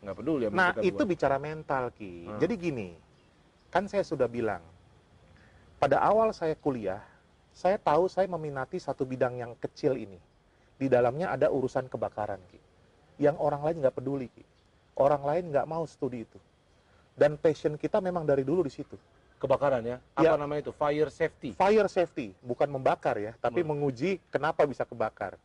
nggak 0.00 0.16
peduli 0.16 0.44
Nah, 0.48 0.70
itu 0.80 0.96
buat. 0.96 1.08
bicara 1.08 1.36
mental, 1.36 1.90
Ki. 1.92 2.24
Hmm. 2.26 2.38
Jadi 2.38 2.54
gini, 2.56 2.88
kan 3.68 3.84
saya 3.84 4.02
sudah 4.02 4.26
bilang, 4.26 4.62
pada 5.76 6.00
awal 6.00 6.32
saya 6.32 6.54
kuliah, 6.54 7.02
saya 7.52 7.76
tahu 7.76 8.06
saya 8.06 8.24
meminati 8.26 8.76
satu 8.76 9.04
bidang 9.04 9.36
yang 9.36 9.52
kecil 9.56 9.96
ini. 9.96 10.16
Di 10.76 10.86
dalamnya 10.86 11.32
ada 11.32 11.48
urusan 11.48 11.88
kebakaran, 11.88 12.40
Ki. 12.48 12.60
Yang 13.18 13.36
orang 13.40 13.62
lain 13.64 13.76
nggak 13.80 13.96
peduli, 13.96 14.28
Ki. 14.28 14.44
Orang 14.96 15.24
lain 15.24 15.52
nggak 15.52 15.68
mau 15.68 15.84
studi 15.84 16.24
itu. 16.24 16.38
Dan 17.16 17.34
passion 17.34 17.74
kita 17.74 17.98
memang 17.98 18.22
dari 18.22 18.44
dulu 18.44 18.62
di 18.62 18.70
situ. 18.70 18.94
kebakaran 19.36 19.84
ya. 19.84 20.00
Apa 20.16 20.24
Ya. 20.24 20.32
namanya 20.32 20.64
itu? 20.64 20.72
Fire 20.72 21.12
safety. 21.12 21.52
Fire 21.52 21.84
safety, 21.92 22.32
bukan 22.40 22.72
membakar 22.72 23.20
ya, 23.20 23.36
tapi 23.36 23.60
Hmm. 23.60 23.76
menguji 23.76 24.16
kenapa 24.32 24.64
bisa 24.64 24.88
kebakar. 24.88 25.36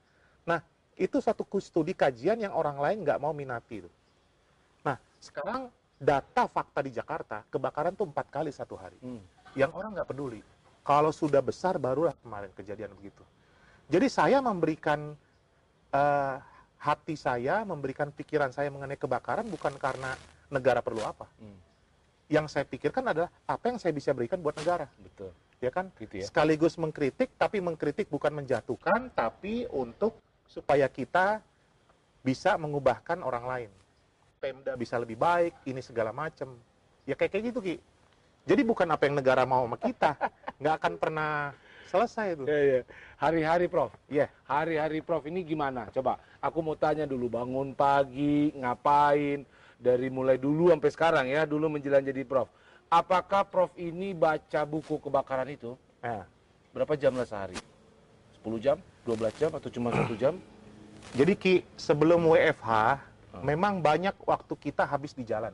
Nah, 0.48 0.64
itu 0.96 1.20
satu 1.20 1.44
studi 1.60 1.92
kajian 1.92 2.40
yang 2.40 2.56
orang 2.56 2.80
lain 2.80 3.04
nggak 3.04 3.20
mau 3.20 3.36
minati 3.36 3.84
itu. 3.84 3.92
Nah, 4.82 4.96
sekarang 5.20 5.68
data 6.00 6.48
fakta 6.48 6.80
di 6.80 6.96
Jakarta, 6.96 7.44
kebakaran 7.52 7.92
tuh 7.92 8.08
empat 8.08 8.32
kali 8.32 8.48
satu 8.50 8.80
hari. 8.80 8.96
Hmm. 9.04 9.20
Yang 9.60 9.72
orang 9.76 9.92
nggak 9.92 10.08
peduli. 10.08 10.40
Kalau 10.88 11.12
sudah 11.12 11.44
besar, 11.44 11.76
barulah 11.76 12.16
kemarin 12.16 12.56
kejadian 12.56 12.96
begitu. 12.96 13.28
Jadi 13.92 14.08
saya 14.08 14.40
memberikan 14.40 15.20
eh, 15.92 16.36
hati 16.80 17.20
saya, 17.20 17.68
memberikan 17.68 18.08
pikiran 18.08 18.56
saya 18.56 18.72
mengenai 18.72 18.96
kebakaran 18.96 19.44
bukan 19.46 19.76
karena 19.76 20.16
negara 20.52 20.84
perlu 20.84 21.02
apa. 21.02 21.26
Hmm. 21.40 21.58
Yang 22.28 22.46
saya 22.54 22.66
pikirkan 22.68 23.04
adalah 23.08 23.32
apa 23.48 23.66
yang 23.72 23.80
saya 23.80 23.96
bisa 23.96 24.12
berikan 24.12 24.40
buat 24.40 24.56
negara, 24.56 24.88
Betul. 25.00 25.32
ya 25.60 25.72
kan? 25.72 25.92
Gitu 26.00 26.24
ya. 26.24 26.26
sekaligus 26.28 26.80
mengkritik, 26.80 27.32
tapi 27.36 27.60
mengkritik 27.60 28.08
bukan 28.08 28.32
menjatuhkan, 28.44 29.12
tapi 29.12 29.68
untuk 29.72 30.16
supaya 30.48 30.88
kita 30.88 31.40
bisa 32.24 32.56
mengubahkan 32.56 33.20
orang 33.24 33.46
lain. 33.48 33.72
Pemda 34.40 34.76
bisa 34.80 34.96
lebih 35.00 35.20
baik, 35.20 35.56
ini 35.68 35.84
segala 35.84 36.16
macam. 36.16 36.56
Ya 37.04 37.16
kayak 37.16 37.32
kayak 37.36 37.44
gitu 37.52 37.60
Ki. 37.60 37.76
Jadi 38.48 38.62
bukan 38.64 38.88
apa 38.90 39.06
yang 39.06 39.16
negara 39.20 39.44
mau 39.44 39.68
sama 39.68 39.78
kita, 39.78 40.16
nggak 40.62 40.76
akan 40.82 40.94
pernah 40.98 41.52
selesai 41.92 42.40
itu. 42.40 42.44
Iya, 42.48 42.60
iya. 42.64 42.82
Hari-hari, 43.20 43.68
Prof. 43.68 43.92
Iya. 44.08 44.32
Hari-hari 44.48 45.04
Prof 45.04 45.28
ini 45.28 45.44
gimana? 45.44 45.92
Coba, 45.92 46.18
aku 46.40 46.64
mau 46.64 46.80
tanya 46.80 47.04
dulu, 47.04 47.28
bangun 47.28 47.76
pagi, 47.76 48.56
ngapain? 48.56 49.44
Dari 49.82 50.14
mulai 50.14 50.38
dulu 50.38 50.70
sampai 50.70 50.92
sekarang 50.94 51.26
ya, 51.26 51.50
dulu 51.50 51.74
menjelang 51.74 52.06
jadi 52.06 52.22
Prof. 52.22 52.48
Apakah 52.88 53.50
Prof 53.50 53.74
ini 53.82 54.14
baca 54.14 54.62
buku 54.62 55.02
kebakaran 55.02 55.50
itu? 55.50 55.74
Nah, 56.06 56.30
Berapa 56.72 56.96
jam 56.96 57.12
lah 57.20 57.28
sehari? 57.28 57.60
10 58.40 58.64
jam? 58.64 58.78
12 59.04 59.36
jam? 59.36 59.52
Atau 59.52 59.68
cuma 59.68 59.92
satu 59.92 60.16
jam? 60.16 60.40
jadi 61.12 61.36
Ki, 61.36 61.56
sebelum 61.76 62.24
WFH, 62.32 63.04
memang 63.44 63.84
banyak 63.84 64.16
waktu 64.24 64.54
kita 64.56 64.88
habis 64.88 65.12
di 65.12 65.28
jalan. 65.28 65.52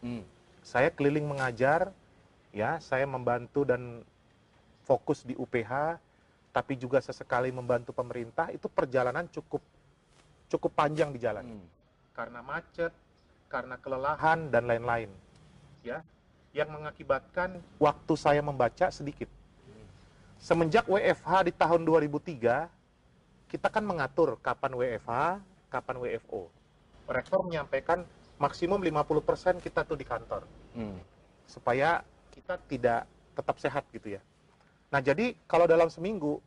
Hmm. 0.00 0.24
Saya 0.64 0.88
keliling 0.88 1.28
mengajar, 1.28 1.92
ya, 2.56 2.80
saya 2.80 3.04
membantu 3.04 3.68
dan 3.68 4.00
fokus 4.88 5.20
di 5.20 5.36
UPH, 5.36 6.00
tapi 6.56 6.80
juga 6.80 7.04
sesekali 7.04 7.52
membantu 7.52 7.92
pemerintah. 7.92 8.48
Itu 8.48 8.72
perjalanan 8.72 9.28
cukup 9.28 9.60
cukup 10.48 10.72
panjang 10.72 11.12
di 11.12 11.20
jalan. 11.20 11.44
Hmm. 11.44 11.68
Karena 12.16 12.40
macet, 12.40 12.96
karena 13.50 13.74
kelelahan 13.82 14.48
dan 14.48 14.70
lain-lain. 14.70 15.10
Ya, 15.82 16.06
yang 16.54 16.70
mengakibatkan 16.70 17.58
waktu 17.82 18.14
saya 18.14 18.40
membaca 18.40 18.88
sedikit. 18.94 19.26
Semenjak 20.40 20.88
WFH 20.88 21.50
di 21.50 21.52
tahun 21.52 21.84
2003, 21.84 22.70
kita 23.50 23.68
kan 23.68 23.84
mengatur 23.84 24.40
kapan 24.40 24.72
WFH, 24.72 25.42
kapan 25.68 25.96
WFO. 26.00 26.48
Rektor 27.10 27.44
menyampaikan 27.44 28.06
maksimum 28.40 28.80
50% 28.80 29.60
kita 29.60 29.84
tuh 29.84 29.98
di 29.98 30.06
kantor. 30.06 30.46
Hmm. 30.70 31.02
supaya 31.50 32.06
kita 32.30 32.62
tidak 32.70 33.10
tetap 33.34 33.58
sehat 33.58 33.82
gitu 33.90 34.14
ya. 34.14 34.22
Nah, 34.94 35.02
jadi 35.02 35.34
kalau 35.50 35.66
dalam 35.66 35.90
seminggu 35.90 36.38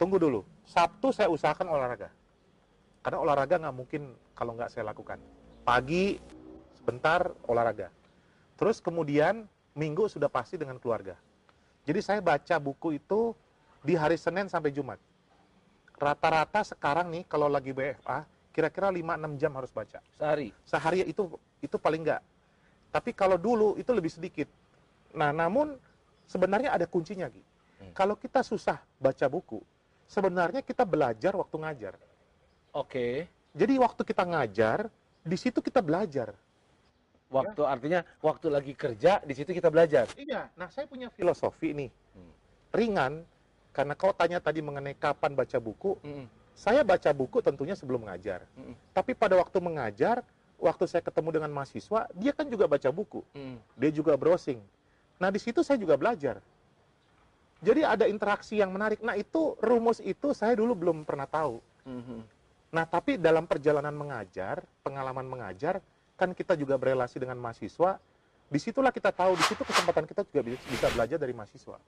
tunggu 0.00 0.16
dulu. 0.16 0.40
Sabtu 0.64 1.12
saya 1.12 1.28
usahakan 1.28 1.70
olahraga. 1.70 2.08
Karena 3.04 3.18
olahraga 3.20 3.60
nggak 3.60 3.76
mungkin 3.76 4.02
kalau 4.32 4.56
nggak 4.56 4.72
saya 4.72 4.88
lakukan. 4.88 5.20
Pagi 5.70 6.18
sebentar 6.74 7.30
olahraga. 7.46 7.94
Terus 8.58 8.82
kemudian 8.82 9.46
minggu 9.78 10.10
sudah 10.10 10.26
pasti 10.26 10.58
dengan 10.58 10.82
keluarga. 10.82 11.14
Jadi 11.86 12.02
saya 12.02 12.18
baca 12.18 12.58
buku 12.58 12.98
itu 12.98 13.38
di 13.86 13.94
hari 13.94 14.18
Senin 14.18 14.50
sampai 14.50 14.74
Jumat. 14.74 14.98
Rata-rata 15.94 16.66
sekarang 16.66 17.14
nih 17.14 17.22
kalau 17.22 17.46
lagi 17.46 17.70
BFA 17.70 18.26
kira-kira 18.50 18.90
5-6 18.90 19.38
jam 19.38 19.54
harus 19.54 19.70
baca. 19.70 20.02
Sehari. 20.18 20.50
Sehari 20.66 21.06
itu 21.06 21.38
itu 21.62 21.78
paling 21.78 22.02
nggak. 22.02 22.22
Tapi 22.90 23.14
kalau 23.14 23.38
dulu 23.38 23.78
itu 23.78 23.94
lebih 23.94 24.10
sedikit. 24.10 24.50
Nah, 25.14 25.30
namun 25.30 25.78
sebenarnya 26.26 26.74
ada 26.74 26.90
kuncinya, 26.90 27.30
Gi. 27.30 27.46
Hmm. 27.46 27.94
Kalau 27.94 28.18
kita 28.18 28.42
susah 28.42 28.82
baca 28.98 29.26
buku, 29.30 29.62
sebenarnya 30.10 30.66
kita 30.66 30.82
belajar 30.82 31.30
waktu 31.38 31.62
ngajar. 31.62 31.94
Oke. 32.74 33.30
Jadi 33.54 33.78
waktu 33.78 34.02
kita 34.02 34.26
ngajar, 34.26 34.90
di 35.24 35.36
situ 35.36 35.60
kita 35.60 35.80
belajar. 35.84 36.32
Waktu 37.30 37.62
artinya 37.62 38.02
waktu 38.18 38.50
lagi 38.50 38.74
kerja 38.74 39.22
di 39.22 39.34
situ 39.38 39.54
kita 39.54 39.70
belajar. 39.70 40.10
Iya. 40.18 40.50
Nah, 40.58 40.66
saya 40.66 40.90
punya 40.90 41.06
filosofi 41.14 41.70
nih. 41.70 41.90
Hmm. 42.18 42.32
Ringan, 42.74 43.12
karena 43.70 43.94
kau 43.94 44.10
tanya 44.10 44.42
tadi 44.42 44.58
mengenai 44.58 44.98
kapan 44.98 45.38
baca 45.38 45.58
buku, 45.62 45.94
Mm-mm. 46.02 46.26
saya 46.58 46.82
baca 46.82 47.10
buku 47.14 47.38
tentunya 47.38 47.78
sebelum 47.78 48.02
mengajar. 48.02 48.42
Mm-mm. 48.58 48.74
Tapi 48.90 49.14
pada 49.14 49.38
waktu 49.38 49.58
mengajar, 49.62 50.26
waktu 50.58 50.90
saya 50.90 51.02
ketemu 51.06 51.38
dengan 51.38 51.50
mahasiswa, 51.54 52.10
dia 52.18 52.32
kan 52.34 52.50
juga 52.50 52.66
baca 52.66 52.90
buku. 52.90 53.22
Mm. 53.30 53.58
dia 53.78 53.90
juga 53.94 54.18
browsing. 54.18 54.58
Nah, 55.22 55.30
di 55.30 55.38
situ 55.38 55.62
saya 55.62 55.78
juga 55.78 55.94
belajar. 55.94 56.42
Jadi 57.60 57.84
ada 57.84 58.08
interaksi 58.08 58.56
yang 58.58 58.72
menarik. 58.72 59.04
Nah, 59.04 59.14
itu 59.14 59.54
rumus 59.60 60.00
itu 60.00 60.32
saya 60.32 60.56
dulu 60.56 60.72
belum 60.72 61.04
pernah 61.04 61.28
tahu. 61.28 61.60
Mhm. 61.84 62.39
Nah, 62.70 62.86
tapi 62.86 63.18
dalam 63.18 63.50
perjalanan 63.50 63.90
mengajar, 63.90 64.62
pengalaman 64.86 65.26
mengajar, 65.26 65.82
kan 66.14 66.30
kita 66.30 66.54
juga 66.54 66.78
berelasi 66.78 67.18
dengan 67.18 67.34
mahasiswa. 67.42 67.98
Di 68.50 68.58
situlah 68.62 68.94
kita 68.94 69.10
tahu, 69.10 69.34
di 69.34 69.44
situ 69.46 69.62
kesempatan 69.62 70.06
kita 70.06 70.22
juga 70.26 70.42
bisa 70.54 70.86
belajar 70.94 71.18
dari 71.18 71.34
mahasiswa. 71.34 71.78